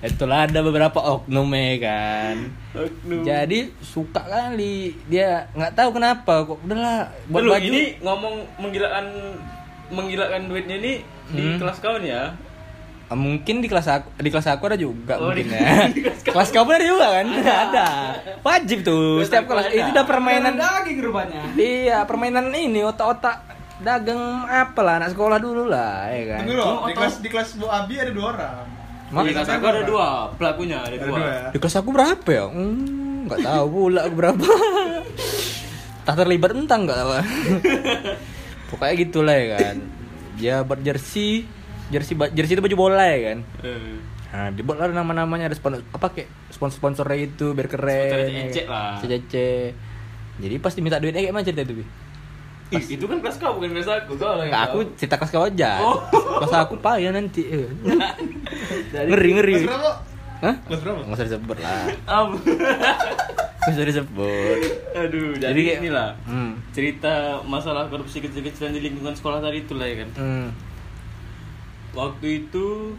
Itulah 0.00 0.46
ada 0.46 0.60
beberapa 0.60 0.94
oknum 0.94 1.50
ya 1.50 1.74
kan. 1.82 2.36
Oknum. 2.72 3.22
Jadi 3.22 3.74
suka 3.78 4.22
kali 4.22 4.94
dia 5.04 5.50
nggak 5.52 5.74
tahu 5.74 5.90
kenapa 5.92 6.44
kok 6.44 6.58
udahlah 6.60 7.10
buat 7.26 7.42
Lu 7.42 7.50
baju. 7.50 7.66
ini 7.66 7.98
ngomong 7.98 8.34
menggilakan 8.56 9.04
menggilakan 9.88 10.40
duitnya 10.46 10.76
ini 10.76 10.94
di 11.28 11.42
Hmm. 11.44 11.58
kelas 11.58 11.78
kau 11.78 11.98
nih 11.98 12.12
ya. 12.12 12.24
Ah, 13.08 13.16
mungkin 13.16 13.58
di 13.58 13.66
kelas 13.66 13.88
aku 13.88 14.06
di 14.14 14.28
kelas 14.28 14.46
aku 14.46 14.62
ada 14.64 14.76
juga 14.76 15.16
Oh, 15.16 15.32
mungkin 15.32 15.48
di- 15.48 15.56
ya. 15.56 15.88
di 15.88 16.00
kelas 16.00 16.20
kelas 16.22 16.48
kamu 16.52 16.70
ada 16.70 16.86
juga 16.86 17.06
kan? 17.10 17.26
ada. 17.40 17.86
Wajib 18.38 18.78
tuh 18.82 19.18
Kelas 19.18 19.26
setiap 19.26 19.44
kelas. 19.48 19.66
ada. 19.66 19.74
Itu 19.74 19.88
udah 19.90 20.06
permainan 20.06 20.54
daging 20.54 20.98
rupanya 21.00 21.40
Iya, 21.54 21.98
permainan 22.04 22.52
ini 22.52 22.84
otak-otak 22.84 23.48
dagang 23.78 24.20
apa 24.44 24.78
lah 24.78 24.94
anak 24.98 25.10
sekolah 25.10 25.38
dulu 25.38 25.66
lah 25.66 26.06
ya 26.06 26.22
kan. 26.28 26.38
Tunggu 26.44 26.54
dulu, 26.54 26.62
Oh, 26.62 26.84
di 26.84 26.92
kelas 26.92 27.14
di 27.18 27.28
kelas 27.28 27.48
Bu 27.56 27.66
Abi 27.66 27.94
ada 27.96 28.12
dua 28.12 28.26
orang. 28.30 28.66
Ma- 29.08 29.22
Di 29.22 29.32
kelas 29.32 29.48
aku 29.48 29.66
ada 29.66 29.82
dua, 29.82 30.08
pelakunya 30.34 30.78
ada 30.78 30.92
Ada 30.92 31.00
dua. 31.00 31.14
dua 31.14 31.26
ya. 31.26 31.44
Di 31.48 31.58
kelas 31.58 31.76
aku 31.76 31.88
berapa 31.90 32.28
ya? 32.28 32.44
Hmm, 32.46 33.24
nggak 33.24 33.40
tahu 33.40 33.64
pula 33.66 34.00
aku 34.02 34.14
berapa. 34.14 34.44
tak 36.02 36.14
terlibat 36.16 36.50
entang 36.52 36.84
nggak 36.84 36.98
apa. 36.98 37.18
Pokoknya 38.68 38.94
gitulah 38.98 39.32
ya 39.32 39.46
kan. 39.54 39.76
Dia 40.36 40.54
buat 40.60 40.80
jersey, 40.80 41.48
jersey 41.88 42.14
ba- 42.14 42.28
jersey 42.28 42.52
itu 42.52 42.62
baju 42.62 42.76
bola 42.78 43.04
ya 43.04 43.18
kan. 43.26 43.38
Eh, 43.62 43.96
Nah, 44.28 44.52
dibuat 44.52 44.76
lah 44.76 44.92
nama-namanya 44.92 45.48
ada 45.48 45.56
sponsor 45.56 45.80
apa 45.88 46.12
kayak 46.12 46.28
sponsor-sponsornya 46.52 47.16
itu 47.26 47.56
biar 47.56 47.64
keren. 47.64 47.88
Sponsor 47.88 48.20
ya 48.20 48.28
kan. 48.28 48.68
lah. 48.68 48.94
CCC. 49.00 49.34
Jadi 50.36 50.54
pas 50.60 50.70
diminta 50.70 51.00
duitnya 51.00 51.24
kayak 51.24 51.32
mana 51.32 51.42
cerita 51.42 51.64
itu, 51.64 51.80
Bi? 51.80 51.84
Ih, 52.68 52.84
itu 52.86 53.04
kan 53.04 53.16
kelas 53.18 53.36
kau 53.36 53.56
bukan 53.56 53.72
kelas 53.72 53.88
aku. 53.88 54.12
Kau 54.14 54.32
lah 54.34 54.44
yang 54.44 54.60
aku 54.62 54.78
cerita 54.94 55.16
kelas 55.16 55.30
kau 55.30 55.42
aja. 55.42 55.80
Oh. 55.80 55.96
Kelas 56.38 56.52
aku 56.58 56.76
payah 56.76 57.10
nanti. 57.10 57.48
ngeri 59.08 59.30
ngeri. 59.34 59.54
Kelas 59.56 59.68
berapa? 59.68 59.90
Hah? 60.38 60.54
Kelas 60.62 60.80
berapa? 60.80 61.00
Nggak 61.02 61.16
usah 61.16 61.26
disebut 61.26 61.56
lah. 61.58 61.82
Nggak 63.58 63.74
usah 63.74 63.86
disebut. 63.86 64.58
Aduh, 64.94 65.28
jadi, 65.34 65.44
Jadi 65.44 65.60
kayak- 65.62 65.78
inilah 65.78 66.08
Hmm. 66.24 66.52
cerita 66.70 67.12
masalah 67.42 67.84
korupsi 67.86 68.20
kecil-kecilan 68.20 68.70
di 68.70 68.80
lingkungan 68.82 69.12
sekolah 69.12 69.40
tadi 69.40 69.60
itulah 69.60 69.84
ya 69.84 69.96
kan. 69.98 70.08
Hmm. 70.14 70.46
Waktu 71.90 72.26
itu 72.44 72.94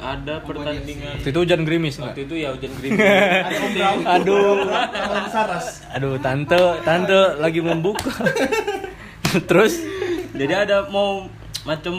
ada 0.00 0.40
pertandingan. 0.40 1.12
Waktu 1.14 1.28
itu 1.28 1.38
hujan 1.38 1.60
gerimis? 1.62 2.00
Waktu 2.00 2.24
itu 2.24 2.34
ya 2.36 2.48
hujan 2.50 2.72
gerimis. 2.74 3.00
Aduh. 4.16 4.64
Aduh, 5.92 6.16
tante, 6.18 6.56
tante 6.82 7.20
lagi 7.36 7.60
membuka. 7.60 8.08
Terus 9.48 9.74
Jadi 10.30 10.52
ada 10.52 10.86
mau 10.88 11.26
macam 11.62 11.94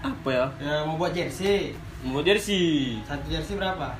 apa 0.00 0.28
ya? 0.28 0.46
ya 0.58 0.74
mau 0.82 0.96
buat 0.96 1.10
jersey 1.10 1.72
Mau 2.02 2.18
jersey. 2.20 2.98
satu 3.02 3.26
jersey 3.26 3.54
berapa 3.54 3.94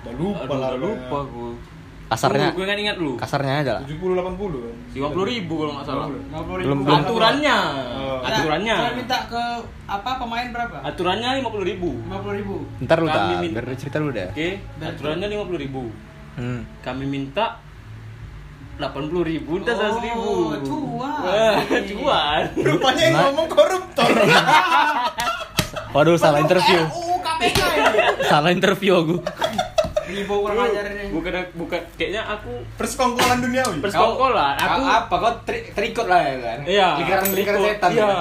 Udah 0.00 0.14
lupa 0.14 0.42
Aduh, 0.44 0.56
lah. 0.56 0.68
udah 0.68 0.80
lupa 0.80 1.16
aku. 1.22 1.44
kasarnya 2.08 2.48
gue 2.50 2.64
nggak 2.64 2.80
ingat 2.80 2.96
lu. 2.96 3.12
kasarnya 3.14 3.54
aja 3.60 3.72
lah. 3.76 3.82
70 3.84 4.16
80 4.16 4.32
kan. 4.64 4.74
Lima 4.96 5.08
puluh 5.10 5.26
ribu 5.28 5.54
kalau 5.58 5.72
nggak 5.76 5.86
salah. 5.86 6.06
50 6.08 6.24
Belum- 6.32 6.56
ribu 6.56 6.82
belum. 6.82 6.98
Aturannya, 6.98 7.56
Oh. 7.92 8.18
aturannya, 8.24 8.76
Saya 8.78 8.92
minta 8.96 9.18
ke 9.28 9.42
apa 9.84 10.10
pemain 10.16 10.46
berapa 10.48 10.76
aturannya 10.80 11.28
lima 11.36 11.50
puluh 11.52 11.66
ribu. 11.66 11.90
50 12.02 12.32
ribu 12.34 12.56
Ntar 12.80 12.96
lu 12.98 13.06
tak, 13.06 13.22
biar 13.44 13.60
lu 13.62 13.76
cerita 13.76 13.96
lu 13.98 14.08
dah. 14.08 14.32
Oke, 14.32 14.48
aturannya 14.80 15.26
lima 15.28 15.44
puluh 15.44 15.60
ribu. 15.60 15.82
Hmm. 16.34 16.64
Kami 16.80 17.04
minta 17.04 17.60
delapan 18.78 19.02
puluh 19.04 19.24
ribu, 19.24 19.58
entah 19.58 19.74
seratus 19.74 19.98
ribu. 20.00 20.22
Oh, 20.22 20.54
cuan. 20.56 21.10
Wah, 21.20 21.58
cuan. 21.84 22.42
Rupanya 22.56 23.02
yang 23.04 23.16
ngomong 23.26 23.48
koruptor. 23.48 24.06
Waduh, 25.94 26.14
salah 26.14 26.38
interview. 26.38 26.78
RUU 26.80 27.18
KPK 27.18 27.58
ini. 27.58 27.98
Salah 28.24 28.50
interview 28.50 28.92
aku. 28.94 29.16
Ibu 30.08 30.34
kurang 30.40 30.64
ajar 30.64 30.88
ini. 30.88 31.12
bukan 31.12 31.32
bukan 31.52 31.80
kayaknya 31.94 32.24
aku 32.24 32.48
Persekongkolan 32.74 33.38
duniawi. 33.38 33.76
persekongkolan 33.78 34.56
aku 34.56 34.80
apa 34.80 35.14
kau 35.14 35.32
tri- 35.44 35.68
terikut 35.68 36.08
lah 36.08 36.24
ya 36.24 36.36
kan? 36.38 36.58
iya 36.64 36.88
Lingkaran 36.96 37.24
lingkaran 37.30 37.60
setan. 37.60 37.90
iya 37.92 38.06
kan? 38.06 38.16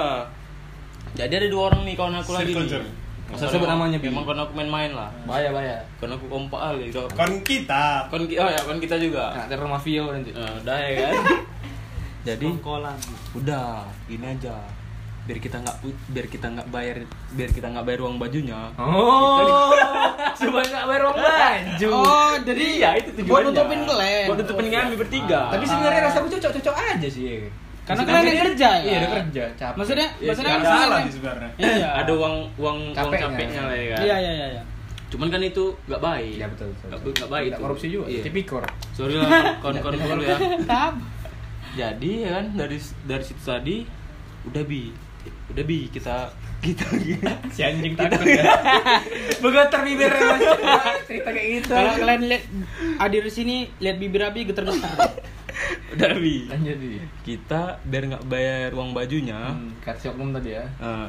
jadi 1.16 1.34
ada 1.34 1.48
dua 1.48 1.64
orang 1.72 1.88
nih 1.88 1.96
kawan 1.96 2.20
aku 2.20 2.32
lagi 2.36 2.52
nih 2.52 2.92
usah 3.30 3.48
sebut 3.50 3.66
namanya, 3.66 3.98
Bi. 3.98 4.08
memang 4.08 4.24
kawan 4.24 4.40
aku 4.40 4.54
main-main 4.54 4.92
lah 4.92 5.12
Bahaya 5.24 5.50
bahaya. 5.50 5.78
kawan 5.98 6.16
aku 6.16 6.26
kompak 6.28 6.60
kali 6.62 6.84
udah 6.88 7.04
Kon 7.10 7.34
kita. 7.42 8.08
kon 8.08 8.24
ki- 8.24 8.36
oh 8.36 8.48
ya 8.48 8.60
kon 8.60 8.78
kita 8.78 8.96
juga 8.96 9.34
Nah, 9.34 9.46
teror 9.46 9.68
mafia 9.68 10.02
nanti. 10.02 10.32
Nah, 10.32 10.48
udah 10.58 10.78
ya 10.78 10.92
kan 11.02 11.14
jadi 12.28 12.46
Kongkolan. 12.46 12.98
udah 13.34 13.68
gini 14.06 14.28
aja 14.30 14.56
biar 15.24 15.40
kita 15.40 15.60
nggak 15.60 15.78
biar 16.08 16.26
kita 16.26 16.48
nggak 16.50 16.68
bayar 16.70 17.04
biar 17.30 17.50
kita 17.50 17.68
nggak 17.68 17.84
bayar 17.84 18.00
uang 18.02 18.16
bajunya 18.16 18.72
Oh, 18.78 19.44
supaya 20.40 20.64
nggak 20.66 20.86
bayar 20.86 21.02
uang 21.04 21.18
baju. 21.18 21.90
Oh, 21.94 22.32
jadi 22.42 22.64
iya 22.74 22.90
itu 22.96 23.12
tujuannya 23.14 23.28
buat 23.28 23.44
nutupin 23.46 23.80
Glenn. 23.84 24.26
buat 24.26 24.38
nutupin 24.40 24.68
kami 24.70 24.96
bertiga 24.96 25.42
Tapi 25.52 25.64
sebenarnya 25.64 26.02
rasaku 26.06 26.28
cocok-cocok 26.32 26.76
aja 26.96 27.08
sih. 27.08 27.44
Karena 27.88 28.04
Maksudnya 28.04 28.20
kalian 28.20 28.28
dia- 28.30 28.44
kerja 28.44 28.70
ya? 28.70 28.84
Iya, 28.84 28.98
dia 29.00 29.10
kerja, 29.16 29.44
capek. 29.56 29.78
Maksudnya, 29.80 30.08
Iya, 30.12 30.28
maksudnya 30.28 30.52
kan 30.52 30.60
salah 30.60 30.76
sebenarnya- 30.76 31.02
sih 31.02 31.14
sebenarnya. 31.16 31.50
Iya. 31.58 31.88
ada 31.96 32.12
uang 32.14 32.36
uang 32.54 32.78
uang 32.86 32.94
Capeknya. 32.94 33.62
lah 33.64 33.74
ya 33.74 33.86
kan 33.88 34.02
Iya, 34.04 34.16
iya, 34.18 34.32
iya, 34.34 34.48
iya. 34.52 34.64
cuman 35.08 35.28
kan 35.30 35.40
itu 35.42 35.64
nggak 35.88 36.02
baik 36.04 36.36
Iya 36.36 36.48
betul 36.50 36.68
betul. 36.70 36.88
nggak 36.90 37.00
nggak 37.00 37.30
baik 37.30 37.46
Nggak 37.46 37.56
itu. 37.56 37.64
korupsi 37.64 37.88
juga. 37.88 38.06
iya. 38.08 38.22
Tipikor. 38.22 38.64
sorry 38.92 39.14
lah 39.16 39.30
kawan-kawan 39.58 39.96
dulu 40.04 40.22
ya 40.22 40.38
Tab. 40.66 40.94
jadi 41.74 42.12
ya 42.20 42.30
kan 42.34 42.46
dari 42.54 42.78
dari 43.02 43.24
situ 43.24 43.42
tadi 43.42 43.76
udah 44.44 44.64
bi 44.64 44.92
udah 45.48 45.64
bi 45.64 45.80
kita 45.88 46.28
kita 46.58 46.84
Si 47.48 47.62
anjing 47.62 47.94
takut 47.94 48.26
ya. 48.26 48.44
Begotar 49.46 49.80
bibir 49.82 50.12
cerita 51.06 51.30
kayak 51.30 51.48
gitu. 51.56 51.72
Kalau 51.72 51.94
kalian 51.96 52.22
lihat 52.26 52.44
hadir 52.98 53.22
di 53.22 53.32
sini 53.32 53.56
lihat 53.78 53.96
bibir 53.96 54.20
Abi 54.22 54.44
getar-getar. 54.44 54.92
udah 55.94 56.10
bi 56.16 56.46
lanjut 56.46 56.78
di. 56.78 57.00
kita 57.24 57.62
biar 57.82 58.04
nggak 58.08 58.26
bayar 58.26 58.70
uang 58.72 58.92
bajunya 58.92 59.40
Hmm, 59.50 59.74
kasih 59.80 60.12
oknum 60.12 60.30
tadi 60.32 60.54
ya. 60.54 60.66
eh, 60.78 61.08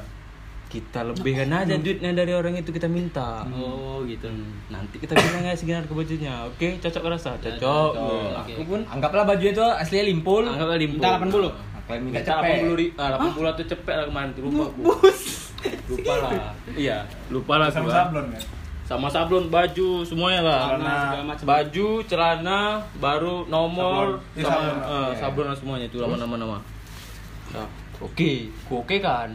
kita 0.69 1.01
lebihkan 1.03 1.49
aja 1.51 1.75
duitnya 1.75 2.13
dari 2.13 2.31
orang 2.31 2.53
itu 2.55 2.69
kita 2.69 2.85
minta 2.87 3.41
Oh, 3.51 4.05
gitu. 4.05 4.29
nanti 4.69 4.97
kita 4.97 5.13
bilang 5.13 5.43
ya 5.43 5.53
segini 5.53 5.77
harga 5.77 5.91
bajunya 5.91 6.45
oke 6.45 6.69
cocok 6.79 7.03
rasa 7.07 7.31
cocok 7.35 7.57
Cocok. 7.95 8.33
aku 8.47 8.63
pun 8.67 8.81
Anggaplah 8.87 9.25
baju 9.25 9.45
itu 9.47 9.65
aslinya 9.65 10.05
limpul. 10.07 10.45
anggaplah 10.45 10.77
limpul 10.77 11.01
Minta 11.01 11.17
80. 11.17 11.89
Kalian 11.89 12.03
minta 12.05 12.21
Minta 12.21 12.33
cepet. 12.37 12.57
80 12.61 12.77
ri- 12.77 12.93
ah, 12.95 13.09
80 13.17 13.49
atau 13.49 13.65
cepet 13.67 13.95
lah 13.95 14.07
kemarin 14.07 14.29
lupa 14.39 14.63
aku. 14.67 14.81
Lupa 15.89 16.15
lah. 16.21 16.53
Iya, 16.79 16.99
lupa 17.29 17.55
lah 17.57 17.69
Sama 17.69 17.89
sablon 17.89 18.27
kan. 18.29 18.43
Sama 18.89 19.05
sablon, 19.07 19.53
baju, 19.53 20.01
semuanya 20.01 20.41
lah. 20.41 20.61
Celana. 20.73 21.37
Baju, 21.45 21.89
celana, 22.09 22.61
baru 22.97 23.45
nomor, 23.45 24.17
Sablon. 24.17 24.33
Iya, 24.35 24.43
sama 24.43 24.57
sablon. 24.57 24.79
eh, 24.81 24.89
Iya. 24.89 25.17
sablon 25.21 25.47
lah 25.47 25.57
semuanya 25.57 25.87
itu 25.87 25.99
nama-nama 26.01 26.35
nama. 26.35 26.57
Nah, 27.53 27.69
Oke, 27.99 28.47
ku 28.63 28.79
oke 28.81 29.03
kan. 29.03 29.27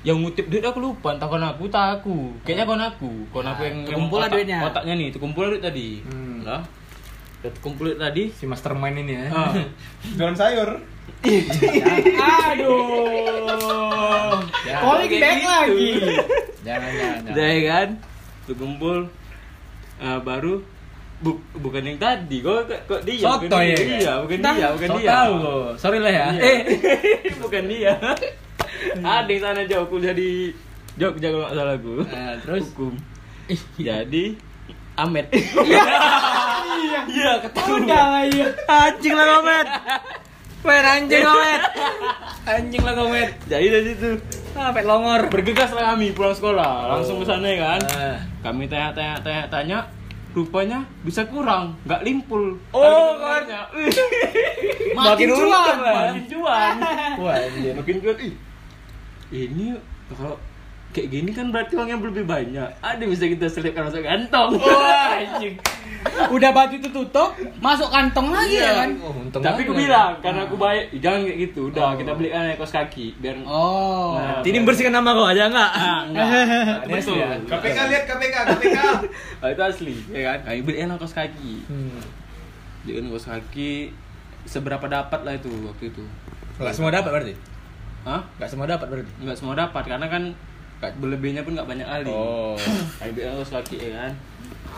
Yang 0.00 0.16
ngutip 0.22 0.46
duit 0.46 0.62
aku 0.62 0.78
lupa, 0.78 1.12
entah 1.12 1.26
kon 1.26 1.42
aku, 1.42 1.66
entah 1.66 1.98
aku. 1.98 2.30
Kayaknya 2.46 2.64
kon 2.64 2.78
aku, 2.80 3.10
kon 3.28 3.42
aku 3.42 3.60
yang 3.60 3.76
terkumpul 3.82 4.22
lah 4.22 4.30
duitnya. 4.30 4.58
Otaknya 4.62 4.94
nih, 4.94 5.08
terkumpul 5.10 5.44
duit 5.50 5.58
tadi. 5.60 5.98
Hmm. 6.00 6.38
Udah 6.40 6.62
terkumpul 7.42 7.90
duit 7.90 7.98
tadi. 7.98 8.30
Si 8.30 8.46
mastermind 8.46 9.02
ini 9.02 9.18
ya. 9.18 9.26
Ah, 9.28 9.50
Jualan 10.16 10.32
sayur. 10.32 10.78
Aduh. 12.46 14.38
Ya, 14.62 14.78
Calling 14.78 15.10
back 15.12 15.40
lagi. 15.42 15.90
Jangan 16.62 16.90
jangan. 16.90 17.18
jangan. 17.26 17.34
Ya 17.34 17.50
kan 17.66 17.88
Terkumpul 18.44 19.08
Eh, 19.96 20.18
Baru 20.20 20.60
bu- 21.18 21.40
Bukan 21.54 21.82
yang 21.82 21.96
tadi 21.96 22.40
Kok, 22.40 22.66
kok, 22.84 23.00
dia 23.02 23.14
Soto 23.16 23.46
bukan 23.46 23.62
ya, 23.62 23.76
dia, 23.78 24.12
bukan 24.18 24.38
Dah, 24.40 24.54
dia 24.54 24.68
Bukan 24.72 24.88
dia 24.96 25.08
tahu 25.08 25.32
kok. 25.38 25.70
Sorry 25.78 25.98
lah 25.98 26.12
ya. 26.12 26.26
Iya. 26.30 26.42
Eh, 26.42 26.60
Bukan 27.42 27.62
dia 27.66 27.92
Ada 29.16 29.26
yang 29.26 29.40
sana 29.40 29.62
jauh 29.64 29.86
Kuliah 29.86 30.12
di 30.12 30.50
Jogja 30.94 31.28
kalau 31.28 31.42
nggak 31.42 31.54
salah 31.54 31.76
gue 31.76 32.02
Nah, 32.04 32.34
terus? 32.38 32.62
Hukum 32.68 32.92
Jadi 33.76 34.24
Amet 34.94 35.26
Iya. 35.34 37.00
Iya 37.04 37.32
ketahuan 37.40 37.84
iya. 38.26 38.46
anjing 38.66 39.12
lah 39.12 39.26
komet. 39.32 39.66
Men 40.64 40.84
anjing 40.84 41.22
komet. 41.22 41.60
Anjing 42.48 42.82
lah 42.82 42.94
komet. 42.96 43.30
Jadi 43.46 43.66
dari 43.68 43.84
situ 43.92 44.08
Sampai 44.56 44.82
longor. 44.82 45.28
Bergegas 45.28 45.70
lah 45.76 45.92
kami 45.92 46.16
pulang 46.16 46.32
sekolah 46.32 46.88
Langsung 46.96 47.20
ke 47.20 47.26
sana 47.28 47.48
kan 47.58 47.80
Ah. 47.92 48.16
Kami 48.40 48.64
tanya-tanya 48.64 49.20
tanya-tanya 49.20 49.78
Rupanya 50.34 50.82
bisa 51.06 51.22
kurang, 51.30 51.78
nggak 51.86 52.02
limpul. 52.02 52.58
Oh, 52.74 53.14
kan. 53.22 53.46
Makin 54.98 55.28
cuan, 55.30 55.76
makin 55.78 56.24
cuan 56.26 56.74
Wah, 57.22 57.34
makin 57.54 57.96
cuan 58.02 58.16
ih 58.18 58.34
ini 59.30 59.74
kalau 60.06 60.38
kayak 60.94 61.08
gini 61.10 61.30
kan 61.30 61.50
berarti 61.50 61.74
uangnya 61.74 61.98
lebih 61.98 62.22
banyak 62.24 62.68
ada 62.78 63.02
bisa 63.02 63.26
kita 63.26 63.44
selipkan 63.44 63.82
masuk 63.84 64.00
kantong 64.00 64.50
Wah, 64.56 65.18
anjing. 65.18 65.58
Udah 66.04 66.52
baju 66.52 66.70
itu 66.70 66.86
tutup, 66.86 67.32
masuk 67.58 67.88
kantong 67.88 68.28
lagi 68.28 68.56
ya 68.56 68.76
kan? 68.76 68.90
Oh, 69.00 69.10
tapi 69.34 69.64
aku 69.64 69.72
bilang 69.74 70.14
karena 70.20 70.44
aku 70.44 70.54
baik 70.54 70.92
"Ih, 70.92 71.00
jangan 71.00 71.24
kayak 71.24 71.38
gitu 71.42 71.60
udah 71.66 71.96
kita 71.96 72.12
belikan 72.12 72.44
kaos 72.54 72.70
kaki 72.70 73.16
biar 73.18 73.40
Oh. 73.42 74.14
Nah, 74.14 74.38
Ini 74.38 74.62
bersihkan 74.62 74.92
nama 74.92 75.10
kau 75.10 75.24
aja 75.24 75.48
enggak? 75.48 75.70
Ah, 75.72 76.00
enggak. 76.04 76.28
Ini 76.84 76.92
Betul. 76.94 77.16
ya. 77.16 77.28
KPK 77.42 77.78
lihat 77.88 78.04
KPK 78.06 78.34
KPK. 78.46 78.78
Ah, 79.42 79.48
itu 79.50 79.60
asli 79.60 79.94
ya 80.08 80.20
kan 80.26 80.38
kami 80.46 80.60
belikan 80.62 80.94
kaos 80.94 81.12
kaki 81.12 81.54
Hmm. 81.66 81.98
belikan 82.82 83.04
kaos 83.08 83.26
kaki 83.26 83.90
seberapa 84.44 84.84
dapat 84.84 85.20
lah 85.20 85.34
itu 85.34 85.48
waktu 85.64 85.88
itu 85.88 86.04
Enggak 86.54 86.70
semua 86.72 86.92
dapat 86.92 87.10
berarti? 87.10 87.34
Hah? 88.04 88.20
Enggak 88.36 88.48
semua 88.48 88.66
dapat 88.68 88.86
berarti. 88.86 89.10
nggak 89.18 89.36
semua 89.36 89.54
dapat 89.56 89.82
karena 89.82 90.06
kan 90.06 90.22
nggak- 90.84 90.96
berlebihnya 90.96 91.40
pun 91.40 91.52
nggak 91.52 91.64
banyak 91.66 91.86
kali 91.86 92.10
Oh. 92.10 92.52
kayak 92.98 93.12
bilang 93.12 93.34
kaos 93.36 93.52
kaki 93.54 93.76
ya 93.78 93.90
kan 93.98 94.12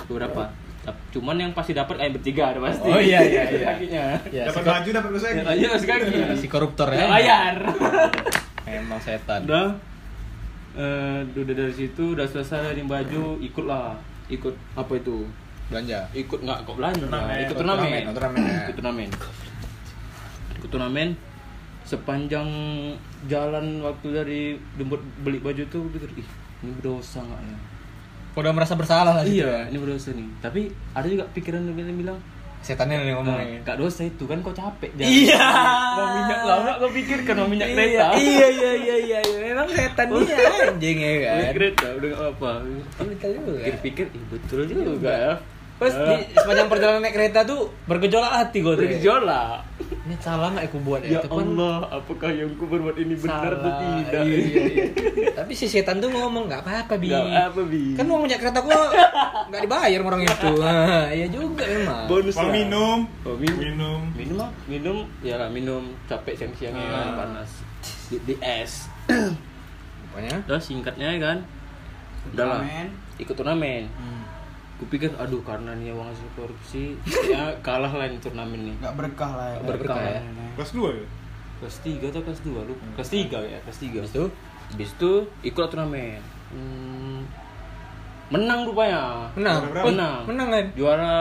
beberapa 0.07 0.43
Tap- 0.81 1.03
cuman 1.11 1.35
yang 1.37 1.51
pasti 1.51 1.73
dapat 1.73 1.95
kayak 1.97 2.15
bertiga 2.15 2.43
ada 2.49 2.63
pasti 2.63 2.87
Oh, 2.87 2.97
iya, 2.97 3.19
iya, 3.21 3.43
iya. 3.53 3.67
kakinya 3.69 4.05
Ya, 4.31 4.43
Dapat 4.47 4.63
si, 4.63 4.69
baju 4.69 4.89
dapat 4.93 5.11
ya, 5.11 5.19
kaki. 5.19 5.51
aja 5.53 5.67
kaos 5.69 5.85
kaki 5.85 6.15
si 6.37 6.47
koruptor 6.47 6.89
ya. 6.89 7.07
bayar 7.07 7.57
Emang 8.69 8.99
setan. 8.99 9.43
udah 9.43 9.67
eh, 10.75 11.19
udah 11.27 11.55
dari 11.57 11.73
situ 11.73 12.15
udah 12.15 12.23
selesai 12.25 12.71
dari 12.71 12.83
baju 12.83 13.39
ikutlah 13.41 13.99
ikut 14.29 14.55
apa 14.75 14.93
itu 14.95 15.27
Belanja. 15.67 16.07
ikut 16.13 16.39
nggak 16.41 16.59
kok 16.63 16.75
belanja 16.75 17.03
Turnamen. 17.03 17.37
ikut 17.41 17.57
turnamen 17.57 17.83
turnamen, 17.83 18.03
oh, 18.05 18.15
turnamen, 18.15 18.39
ya. 18.39 18.55
ikut 18.63 18.77
turnamen 18.77 19.09
ikut 20.57 20.71
turnamen 20.71 21.09
sepanjang 21.87 22.49
jalan 23.25 23.81
waktu 23.81 24.07
dari 24.11 24.41
jemput 24.75 24.99
beli 25.23 25.39
baju 25.39 25.63
tuh 25.67 25.87
pikir 25.89 26.11
ih 26.17 26.29
ini 26.61 26.71
berdosa 26.75 27.23
nggak 27.23 27.41
ya 27.41 27.59
Kau 28.35 28.45
udah 28.45 28.53
merasa 28.53 28.75
bersalah 28.75 29.13
lah 29.13 29.25
situ 29.25 29.41
iya 29.41 29.65
ya. 29.65 29.71
ini 29.71 29.79
berdosa 29.79 30.11
nih 30.11 30.29
tapi 30.39 30.61
ada 30.93 31.07
juga 31.07 31.25
pikiran 31.31 31.63
yang 31.65 31.77
bilang 31.77 31.97
bilang 31.97 32.19
Setannya 32.57 32.99
nih 32.99 33.15
ngomong. 33.15 33.31
nah, 33.31 33.47
gak 33.63 33.79
dosa 33.79 34.03
itu 34.03 34.27
kan 34.27 34.43
kau 34.43 34.51
capek 34.51 34.91
jalan. 34.93 35.07
Iya. 35.07 35.39
mau 35.95 36.07
minyak 36.11 36.41
lama 36.43 36.71
kau 36.77 36.91
pikirkan 36.91 37.35
mau 37.37 37.47
minyak 37.47 37.69
Iya, 37.69 37.77
kereta 37.79 38.07
Iya 38.19 38.47
iya 38.51 38.73
iya 38.75 38.97
iya 38.99 39.19
iya. 39.23 39.39
Memang 39.45 39.69
setan 39.71 40.07
dia 40.19 40.35
anjing 40.67 40.99
ya 40.99 41.15
kan. 41.23 41.53
kereta 41.55 41.87
udah 41.95 42.09
gak 42.11 42.27
apa 42.29 42.51
betul 42.99 43.31
juga. 43.31 43.51
pikir-pikir 43.55 44.07
ih 44.11 44.23
betul 44.27 44.61
juga 44.67 45.13
ya 45.15 45.33
Pas 45.77 45.93
di 45.93 46.15
sepanjang 46.31 46.67
perjalanan 46.67 47.01
naik 47.01 47.13
kereta 47.13 47.45
tuh 47.45 47.69
bergejolak 47.85 48.33
hati 48.35 48.59
gue 48.59 48.73
tuh. 48.73 48.81
bergejolak 48.81 49.61
Ini 50.07 50.17
salah 50.19 50.49
nggak 50.51 50.67
aku 50.67 50.79
buat 50.81 51.03
ya 51.03 51.21
Itu 51.21 51.29
kan 51.29 51.45
Allah 51.47 51.77
apakah 51.93 52.31
yang 52.31 52.49
ku 52.55 52.65
berbuat 52.65 52.97
ini 52.97 53.13
benar 53.15 53.53
atau 53.55 53.71
tidak 53.77 54.23
Iya, 54.23 54.39
iya, 54.41 54.63
iya. 54.67 54.87
Tapi 55.39 55.53
si 55.53 55.67
setan 55.67 55.99
tuh 55.99 56.09
ngomong 56.09 56.47
nggak 56.47 56.63
apa-apa 56.63 56.97
bi. 56.97 57.13
Nggak 57.13 57.29
apa 57.47 57.61
bi 57.63 57.93
Kan 57.93 58.07
uang 58.07 58.23
minyak 58.23 58.41
kereta 58.41 58.61
gua 58.61 58.89
nggak 59.47 59.63
dibayar 59.63 60.01
orang 60.01 60.23
itu. 60.23 60.51
Ah, 60.65 61.07
Iya 61.09 61.27
juga 61.29 61.63
memang. 61.63 62.09
bonus 62.09 62.35
Mau 62.35 62.49
minum. 62.49 62.99
Oh, 63.23 63.37
minum. 63.37 63.61
Minum. 63.61 64.01
minum 64.17 64.39
ah 64.41 64.51
minum 64.67 64.97
ya 65.21 65.37
lah 65.37 65.49
minum 65.49 65.83
capek 66.05 66.35
siang-siangnya 66.35 66.83
kan 66.83 67.05
Ah. 67.05 67.15
panas 67.19 67.51
di, 68.09 68.17
di 68.25 68.35
es 68.39 68.89
Pokoknya. 70.07 70.37
udah 70.43 70.57
singkatnya 70.59 71.09
ya 71.11 71.21
kan 71.21 71.39
udah 72.27 72.45
lah 72.49 72.61
ikut 73.17 73.33
turnamen 73.33 73.87
Hmm. 73.93 74.25
Kupikir 74.77 75.09
aduh 75.17 75.41
karena 75.41 75.73
nih 75.73 75.89
uang 75.91 76.05
hasil 76.07 76.29
korupsi 76.37 76.93
ya 77.33 77.49
kalah 77.65 77.89
lah 77.89 78.05
ini 78.05 78.21
turnamen 78.21 78.61
nih 78.61 78.75
Nggak 78.77 78.95
berkah 78.95 79.33
lah 79.33 79.47
ya. 79.49 79.57
Nggak 79.65 79.77
berkah 79.81 79.99
ya. 79.99 80.21
Kelas 80.55 80.71
2 80.73 80.93
ya? 80.93 81.07
kelas 81.57 81.77
3 81.81 82.13
atau 82.13 82.21
kelas 82.21 82.41
2 82.45 82.69
lu 82.69 82.75
kelas 82.95 83.11
3 83.11 83.33
ya 83.49 83.59
kelas 83.65 83.79
3 83.81 83.97
Habis 83.97 84.13
itu 84.13 84.25
habis 84.67 84.91
itu 84.93 85.13
ikut 85.43 85.67
turnamen 85.67 86.21
hmm, 86.53 87.19
menang 88.29 88.67
rupanya 88.67 89.31
menang. 89.33 89.63
Menang 89.73 90.15
Menang 90.27 90.49
kan? 90.51 90.65
juara 90.75 91.17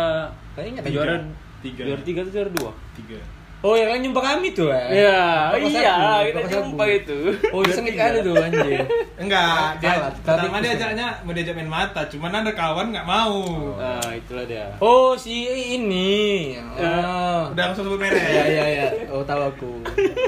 Kayaknya 0.58 0.82
Tiga. 0.84 0.92
juara 0.92 1.16
Tiga. 1.62 1.84
juara 1.88 2.02
tiga 2.04 2.20
atau 2.22 2.34
juara 2.34 2.50
dua 2.52 2.72
Tiga. 2.94 3.20
Oh, 3.66 3.74
yang 3.74 3.90
lain 3.90 4.06
jumpa 4.06 4.22
kami 4.22 4.54
tuh 4.54 4.70
lah. 4.70 4.86
Iya, 4.88 5.22
Bapak 5.50 5.70
iya, 5.74 5.96
kita 6.30 6.40
jumpa 6.54 6.86
itu. 6.86 7.18
Oh, 7.50 7.66
dia 7.66 7.74
sengit 7.74 7.98
kali 7.98 8.22
tuh 8.22 8.38
anjing. 8.38 8.86
Enggak, 9.18 9.82
dia 9.82 9.90
Alat, 9.96 10.14
pertama 10.22 10.56
tadi- 10.56 10.64
dia 10.64 10.72
ajaknya 10.78 11.08
mau 11.26 11.34
diajak 11.34 11.56
main 11.56 11.66
mata, 11.68 12.02
cuman 12.06 12.32
ada 12.36 12.52
kawan 12.54 12.94
nggak 12.94 13.08
mau. 13.08 13.42
Nah, 13.74 14.10
itulah 14.14 14.46
dia. 14.46 14.70
Oh, 14.78 15.18
si 15.18 15.34
ini. 15.74 16.54
Oh. 16.78 17.50
Udah 17.50 17.64
langsung 17.66 17.90
sebut 17.90 17.98
merek. 17.98 18.22
Iya, 18.22 18.44
iya, 18.46 18.66
iya. 18.70 18.88
Oh, 19.10 19.26
tahu 19.26 19.42
aku. 19.50 19.72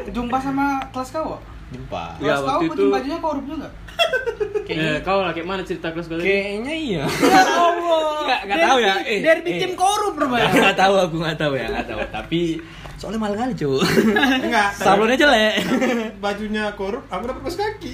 Jumpa 0.10 0.42
sama 0.42 0.82
kelas 0.90 1.14
kau? 1.14 1.38
Jumpa. 1.68 2.18
Ya, 2.18 2.34
Kelas 2.34 2.42
waktu 2.42 2.50
kau 2.50 2.74
itu- 2.74 2.82
itu 2.82 2.84
bajunya 2.90 3.20
korup 3.20 3.46
juga. 3.46 3.70
Ya, 4.68 5.00
kau 5.00 5.20
lah, 5.20 5.32
kayak 5.32 5.48
mana 5.48 5.62
cerita 5.62 5.90
kelas 5.90 6.06
kau 6.06 6.16
tadi? 6.16 6.28
Kayaknya 6.28 6.74
iya. 6.76 7.04
Ya 7.28 7.42
Allah. 7.44 8.04
Nggak, 8.24 8.42
nggak 8.46 8.60
tahu 8.62 8.78
ya. 8.80 8.94
Eh, 9.02 9.20
Dari 9.20 9.40
eh. 9.40 9.46
bikin 9.46 9.72
korup 9.74 10.16
rupanya. 10.16 10.48
Nggak 10.50 10.78
tahu 10.78 10.96
aku 10.98 11.16
nggak 11.18 11.38
tahu 11.38 11.54
ya, 11.56 11.66
nggak 11.70 11.88
tahu. 11.88 12.00
Tapi 12.08 12.42
soalnya 12.98 13.20
mahal 13.22 13.36
kali, 13.38 13.54
cuy. 13.54 13.78
Enggak. 14.46 14.70
Sablonnya 14.82 15.16
jelek. 15.16 15.54
Bajunya 16.24 16.74
korup, 16.74 17.06
aku 17.08 17.24
dapat 17.30 17.42
kaos 17.46 17.58
kaki. 17.58 17.92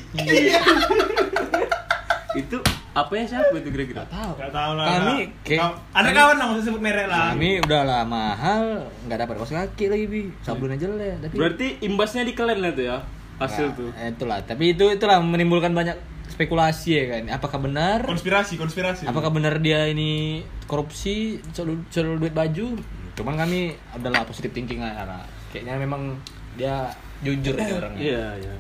Itu 2.34 2.58
apa 2.94 3.14
ya 3.14 3.26
siapa 3.30 3.54
itu 3.62 3.70
kira-kira? 3.70 4.02
Nggak 4.02 4.10
tahu. 4.10 4.32
Enggak 4.42 4.54
tahu 4.54 4.72
lah. 4.74 4.86
Kami 4.90 5.14
nggak. 5.14 5.30
kayak 5.46 5.70
ada 5.94 6.10
kawan 6.10 6.36
lah, 6.36 6.46
nggak 6.50 6.58
usah 6.58 6.66
sebut 6.66 6.82
merek 6.82 7.08
lah. 7.12 7.26
Kami 7.36 7.50
udahlah 7.62 8.02
mahal, 8.08 8.64
nggak 9.06 9.20
dapat 9.22 9.34
kaos 9.38 9.54
kaki 9.54 9.86
lagi 9.92 10.06
bi, 10.10 10.22
sablonnya 10.42 10.80
jelek. 10.82 11.14
Tapi 11.22 11.34
Berarti 11.38 11.68
imbasnya 11.86 12.26
di 12.26 12.34
kalian 12.34 12.60
lah 12.64 12.72
tuh 12.74 12.86
ya? 12.90 12.98
Hasil 13.38 13.66
Nggak, 13.70 13.78
tuh. 13.78 13.90
eh, 13.98 14.10
itulah. 14.14 14.40
Tapi 14.46 14.64
itu 14.74 14.86
itulah 14.90 15.18
menimbulkan 15.22 15.74
banyak 15.74 15.98
spekulasi 16.30 16.90
ya 16.98 17.06
kan. 17.18 17.24
Apakah 17.38 17.60
benar? 17.62 18.02
Konspirasi, 18.02 18.58
konspirasi. 18.58 19.06
Apakah 19.06 19.30
benar 19.30 19.62
dia 19.62 19.86
ini 19.86 20.42
korupsi 20.66 21.38
soal 21.54 22.18
duit 22.18 22.34
baju? 22.34 22.78
Cuman 23.14 23.36
kami 23.38 23.60
adalah 23.92 24.26
positif 24.26 24.50
thinking 24.50 24.82
aja. 24.82 25.22
Kayaknya 25.54 25.76
memang 25.78 26.18
dia 26.54 26.90
jujur 27.22 27.54
aja 27.54 27.74
orangnya. 27.78 28.02
Iya, 28.02 28.26
iya. 28.42 28.56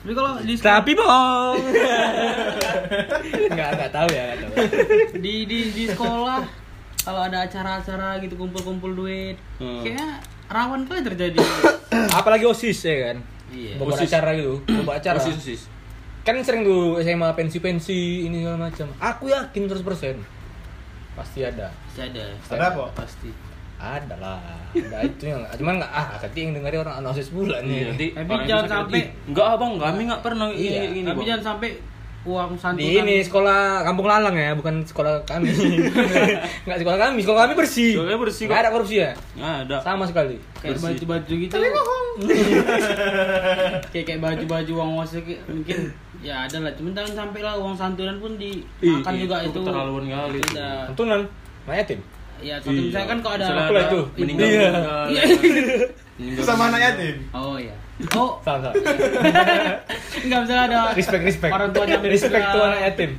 Tapi 0.00 0.12
kalau 0.16 0.32
di 0.40 0.54
Tapi 0.56 0.90
bohong. 0.96 1.56
Enggak 3.50 3.68
enggak 3.76 3.92
tahu 3.92 4.08
ya, 4.08 4.24
enggak 4.32 4.48
tahu. 4.48 4.64
di 5.20 5.34
di 5.44 5.58
di 5.70 5.84
sekolah 5.86 6.40
kalau 7.00 7.20
ada 7.20 7.44
acara-acara 7.44 8.20
gitu 8.20 8.36
kumpul-kumpul 8.36 8.92
duit, 8.92 9.36
Hmm. 9.56 9.80
kayaknya 9.80 10.20
rawan 10.46 10.84
kali 10.84 11.00
terjadi. 11.02 11.36
Apalagi 12.12 12.44
OSIS 12.44 12.80
ya 12.80 12.96
kan. 13.10 13.16
Iya. 13.50 13.76
OSIS. 13.76 14.08
acara 14.08 14.30
gitu, 14.36 14.62
beberapa 14.62 14.92
acara. 14.96 15.18
Osis, 15.18 15.36
osis. 15.36 15.62
Kan 16.20 16.36
sering 16.44 16.62
tuh 16.62 17.00
SMA 17.00 17.32
pensi-pensi 17.32 18.24
ini 18.24 18.44
segala 18.44 18.68
macam. 18.68 18.86
Aku 19.00 19.28
yakin 19.28 19.62
100% 19.66 20.20
pasti 21.12 21.40
ada. 21.42 21.72
Masih 21.90 22.02
ada. 22.08 22.24
Ada 22.48 22.64
apa? 22.72 22.84
Pasti. 22.94 23.49
Ada 23.80 24.14
lah. 24.20 24.36
Ada 24.70 24.98
itu 25.02 25.24
yang 25.24 25.40
cuman 25.56 25.80
enggak 25.80 25.88
ah 25.90 26.06
nanti 26.12 26.38
yang 26.38 26.52
dengerin 26.52 26.80
orang 26.84 26.94
anak 27.00 27.10
OSIS 27.16 27.32
bulan 27.32 27.64
nih. 27.64 27.72
Iya, 27.72 27.86
nanti 27.88 28.06
Tapi 28.12 28.28
orang 28.30 28.46
jangan 28.46 28.66
sampai- 28.68 29.00
"Ih, 29.00 29.06
enggak 29.26 29.46
abang, 29.50 29.72
kami 29.74 30.00
enggak 30.04 30.20
pernah 30.20 30.46
Iya, 30.46 30.60
iya, 30.60 30.82
gini, 30.86 31.00
Tapi 31.02 31.16
Bang." 31.16 31.26
jangan 31.26 31.44
sampai 31.46 31.70
uang 32.20 32.52
santunan. 32.52 32.84
Di 32.84 33.00
ini 33.00 33.16
sekolah 33.24 33.80
Kampung 33.80 34.04
Lalang 34.04 34.36
ya, 34.36 34.52
bukan 34.52 34.84
sekolah 34.84 35.24
kami. 35.24 35.48
Enggak 36.68 36.78
sekolah 36.78 36.98
kami, 37.00 37.24
sekolah 37.24 37.40
kami 37.48 37.54
bersih. 37.56 37.96
Sekolahnya 37.96 38.20
bersih 38.20 38.44
kok. 38.44 38.52
Nggak 38.52 38.60
ada 38.60 38.70
korupsi 38.70 38.96
ya? 39.00 39.10
Nggak 39.32 39.54
ada. 39.64 39.76
Sama 39.80 40.04
sekali. 40.04 40.36
kayak 40.60 40.76
bersih. 40.76 40.84
baju-baju 41.00 41.32
gitu. 41.40 41.52
kayak 43.90 44.04
kayak 44.04 44.20
baju-baju 44.20 44.72
uang 44.76 44.92
wasik 45.00 45.24
mungkin 45.48 45.78
ya 46.28 46.44
ada 46.44 46.60
lah. 46.60 46.72
Cuman 46.76 46.92
jangan 46.92 47.24
sampai 47.26 47.40
lah 47.40 47.56
uang 47.56 47.72
santunan 47.72 48.20
pun 48.20 48.36
dimakan 48.36 49.12
Ih, 49.16 49.20
juga 49.24 49.36
itu 49.40 49.56
keterlaluan 49.56 50.04
kali. 50.04 50.40
Santunan, 50.52 51.20
mak 51.64 51.74
yatim. 51.80 52.00
Ya 52.40 52.54
satu 52.56 52.70
Iya. 52.70 52.82
misalkan 52.86 53.18
kalau 53.18 53.34
ada 53.34 53.46
Misalnya 53.46 53.64
ada 53.66 53.82
itu. 53.82 54.00
meninggal, 54.14 54.46
Iya. 54.46 54.60
meninggal. 54.62 55.04
Iya. 55.06 55.22
Meninggal. 56.16 56.42
Sama 56.42 56.62
anak 56.66 56.80
yatim. 56.82 57.16
Oh 57.32 57.56
iya. 57.56 57.74
Oh, 58.10 58.30
Salah, 58.40 58.60
salah. 58.66 58.74
enggak 60.18 60.38
misalnya 60.40 60.64
ada 60.66 60.80
Respect, 60.90 61.22
respect. 61.22 61.52
orang 61.52 61.68
tuanya 61.70 61.96
meninggal. 61.96 62.14
respect 62.16 62.44
tuh 62.46 62.62
anak 62.62 62.80
yatim. 62.82 63.10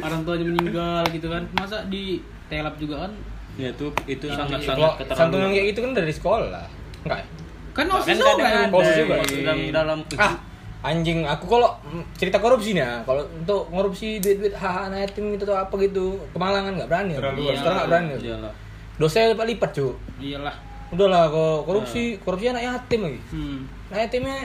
Orang 0.00 0.20
tuanya 0.24 0.44
meninggal 0.46 1.02
gitu 1.10 1.26
kan. 1.26 1.42
Masa 1.52 1.76
di 1.86 2.04
telap 2.48 2.74
juga 2.76 3.04
kan? 3.04 3.12
Ya 3.54 3.68
itu 3.68 3.86
itu 4.06 4.24
Iya. 4.24 4.34
sangat 4.34 4.58
Kalau 4.58 4.66
sangat 4.66 4.92
keterlaluan. 4.96 5.18
santunan 5.20 5.48
kayak 5.50 5.66
gitu 5.68 5.80
kan 5.80 5.92
dari 5.92 6.12
sekolah. 6.12 6.64
Enggak 7.02 7.18
ya? 7.18 7.26
Kan 7.70 7.84
Kan 7.86 7.86
osis 7.94 8.16
juga 8.16 8.32
kan. 8.34 8.68
Osis 8.72 8.94
juga. 8.98 9.14
sedang 9.22 9.60
dalam 9.70 9.98
Ah, 10.16 10.32
anjing 10.80 11.28
aku 11.28 11.44
kalau 11.44 11.76
cerita 12.16 12.40
korupsi 12.40 12.72
nih 12.72 12.80
ya, 12.80 12.92
kalau 13.04 13.22
untuk 13.28 13.68
korupsi 13.68 14.16
duit-duit 14.16 14.56
hak 14.56 14.88
anak 14.88 15.12
yatim 15.12 15.36
gitu 15.36 15.44
atau 15.44 15.60
apa 15.60 15.74
gitu, 15.84 16.16
kemalangan 16.32 16.72
nggak 16.76 16.88
berani. 16.88 17.12
Terlalu 17.20 17.40
Terus 17.52 17.60
terang 17.60 17.76
nggak 17.76 17.88
berani. 17.88 18.12
Iyalah. 18.16 18.52
Dosanya 18.96 19.26
lipat-lipat, 19.36 19.70
cu. 19.76 19.86
Iyalah. 20.20 20.56
Udahlah 20.90 21.22
kok 21.30 21.58
korupsi, 21.68 22.02
korupsi 22.20 22.50
anak 22.50 22.64
yatim 22.64 23.00
lagi. 23.06 23.20
Hmm. 23.30 23.58
Anak 23.92 24.00
yatimnya 24.08 24.38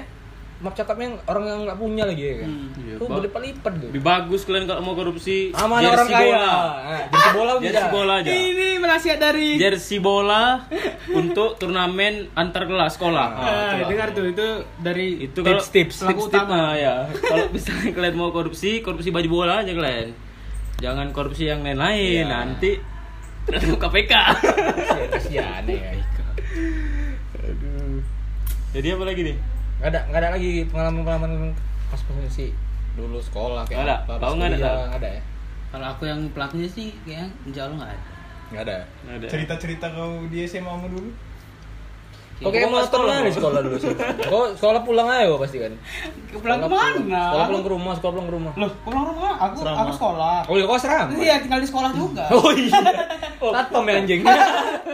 maaf 0.56 0.72
cakapnya 0.74 1.20
orang 1.26 1.44
yang 1.46 1.60
nggak 1.64 1.78
punya 1.78 2.04
lagi 2.06 2.24
ya 2.24 2.36
kan. 2.38 2.50
Hmm. 2.50 2.68
Iya, 2.78 2.94
Tuh 2.96 3.08
berlipat-lipat 3.10 3.74
tuh. 3.76 3.88
Lebih 3.92 4.04
bagus 4.04 4.42
kalian 4.42 4.66
kalau 4.66 4.82
mau 4.82 4.94
korupsi 4.94 5.52
Sama 5.52 5.76
jersey 5.78 5.92
orang 5.92 6.08
kaya. 6.08 6.24
bola. 6.24 6.48
Nah, 6.48 7.02
jersey 7.06 7.32
bola 7.34 7.52
bisa. 7.54 7.66
Jersey 7.68 7.90
bola 7.92 8.14
aja. 8.16 8.30
Ini 8.32 8.68
menasihat 8.78 9.18
dari 9.18 9.48
Jersey 9.56 9.98
bola 10.00 10.44
untuk 11.10 11.50
turnamen 11.56 12.14
antar 12.34 12.64
kelas 12.66 12.92
sekolah. 12.94 13.28
Ah, 13.28 13.44
Ah, 13.44 13.72
coba. 13.76 13.90
dengar 13.90 14.08
tuh 14.12 14.26
itu 14.26 14.48
dari 14.78 15.08
itu 15.24 15.40
kalau 15.40 15.60
pelaku 15.60 15.74
tips 15.74 15.96
utama. 16.00 16.24
utama 16.24 16.60
ya. 16.74 16.96
Kalau 17.12 17.46
misalnya 17.50 17.90
kalian 17.92 18.16
mau 18.16 18.30
korupsi, 18.30 18.80
korupsi 18.80 19.10
baju 19.10 19.28
bola 19.28 19.60
aja 19.60 19.72
kalian. 19.72 20.16
Jangan 20.78 21.08
korupsi 21.12 21.46
yang 21.46 21.62
lain-lain. 21.62 22.24
Iya. 22.24 22.32
Nanti 22.32 22.72
ketemu 23.46 23.76
KPK. 23.76 24.14
Kasihan, 24.16 25.08
kasihan 25.12 25.64
ya. 25.68 25.92
Aduh. 27.38 28.00
Jadi 28.72 28.88
apa 28.90 29.04
lagi 29.04 29.22
nih? 29.22 29.38
Nggak 29.86 29.94
ada, 29.94 30.02
nggak 30.10 30.22
ada 30.26 30.30
lagi 30.34 30.52
pengalaman-pengalaman 30.66 31.54
pas 31.94 32.02
posisi 32.10 32.50
dulu 32.98 33.22
sekolah 33.22 33.70
kayak 33.70 33.86
Nggak 33.86 33.86
ada? 33.86 34.18
Kau 34.18 34.34
nggak 34.34 34.50
ada, 34.50 34.58
nggak 34.90 34.98
ada 34.98 35.10
ya? 35.14 35.22
Kalau 35.70 35.86
aku 35.94 36.04
yang 36.10 36.22
pelakunya 36.34 36.66
sih 36.66 36.90
insya 37.06 37.70
Allah 37.70 37.78
nggak 37.78 37.92
ada. 37.94 38.02
Nggak 38.50 38.64
ada. 38.66 38.78
Nggak 39.06 39.16
ada. 39.22 39.28
Cerita-cerita 39.30 39.86
kau 39.94 40.26
di 40.26 40.42
SMA 40.50 40.74
mu 40.74 40.90
dulu? 40.90 41.14
Kok 42.42 42.50
kayak 42.50 42.66
motor 42.66 42.90
sekolah, 42.90 43.14
lah 43.14 43.22
di 43.30 43.34
sekolah 43.38 43.60
dulu 43.62 43.78
sih. 43.78 43.94
Kok 44.26 44.46
sekolah 44.58 44.82
pulang 44.82 45.06
aja 45.06 45.30
kok 45.30 45.40
pasti 45.46 45.58
kan? 45.62 45.74
Pulang 46.34 46.60
Sekolah 46.66 46.66
ke 46.66 46.68
mana? 47.06 47.22
Sekolah 47.30 47.46
pulang 47.46 47.64
ke 47.64 47.72
rumah, 47.78 47.94
sekolah 47.94 48.14
pulang 48.18 48.26
ke 48.26 48.34
rumah. 48.34 48.52
Loh, 48.58 48.72
pulang 48.82 49.06
rumah? 49.06 49.34
Aku 49.38 49.54
Serama. 49.62 49.78
aku 49.86 49.92
sekolah. 50.02 50.38
Oh 50.50 50.56
iya, 50.58 50.66
kok 50.66 50.80
seram? 50.82 51.08
Iya, 51.14 51.36
tinggal 51.46 51.62
di 51.62 51.70
sekolah 51.70 51.92
juga. 51.94 52.26
Oh 52.42 52.50
iya. 52.58 52.74
Satpam 53.38 53.86
ya 53.86 53.94
anjing. 54.02 54.22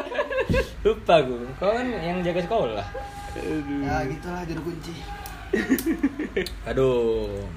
Lupa 0.84 1.16
gue. 1.24 1.48
Kau 1.64 1.72
kan 1.72 1.88
yang 1.88 2.20
jaga 2.20 2.44
sekolah. 2.44 2.88
Ya, 3.40 3.96
gitulah 4.12 4.44
juru 4.44 4.62
kunci. 4.68 4.96
Aduh. 6.70 7.48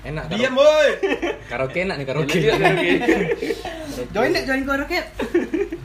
Enak 0.00 0.32
Diam, 0.32 0.56
karaoke. 0.56 0.56
boy. 0.60 0.88
Karaoke 1.48 1.78
enak 1.84 1.96
nih 2.00 2.06
karaoke. 2.08 2.38
Join 4.16 4.32
deh, 4.32 4.42
join 4.48 4.64
ke 4.64 4.72
rakyat. 4.72 5.06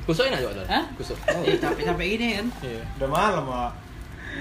Kusuk 0.08 0.24
enak 0.32 0.40
juga 0.40 0.64
tuh. 0.64 0.66
Hah? 0.72 0.84
Kusuk. 0.96 1.18
Eh, 1.28 1.60
capek-capek 1.60 2.06
gini 2.16 2.28
kan. 2.40 2.48
Iya. 2.64 2.82
Udah 2.96 3.10
malam, 3.12 3.44
Pak. 3.44 3.72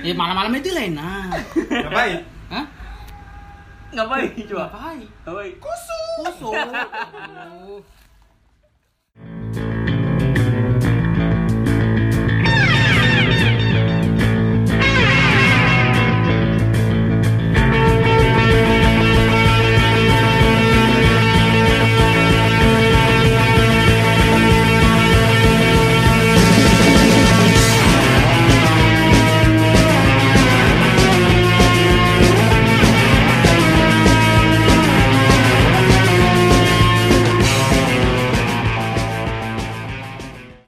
Ya 0.07 0.12
malam-malam 0.14 0.55
itu 0.59 0.70
lah 0.70 0.85
enak. 0.87 1.27
Ngapain? 1.59 2.18
Hah? 2.55 2.64
Ngapain 3.94 4.31
coba? 4.47 4.64
Ngapain? 4.70 5.07
Ngapain? 5.27 5.53
Kusuk. 5.59 6.62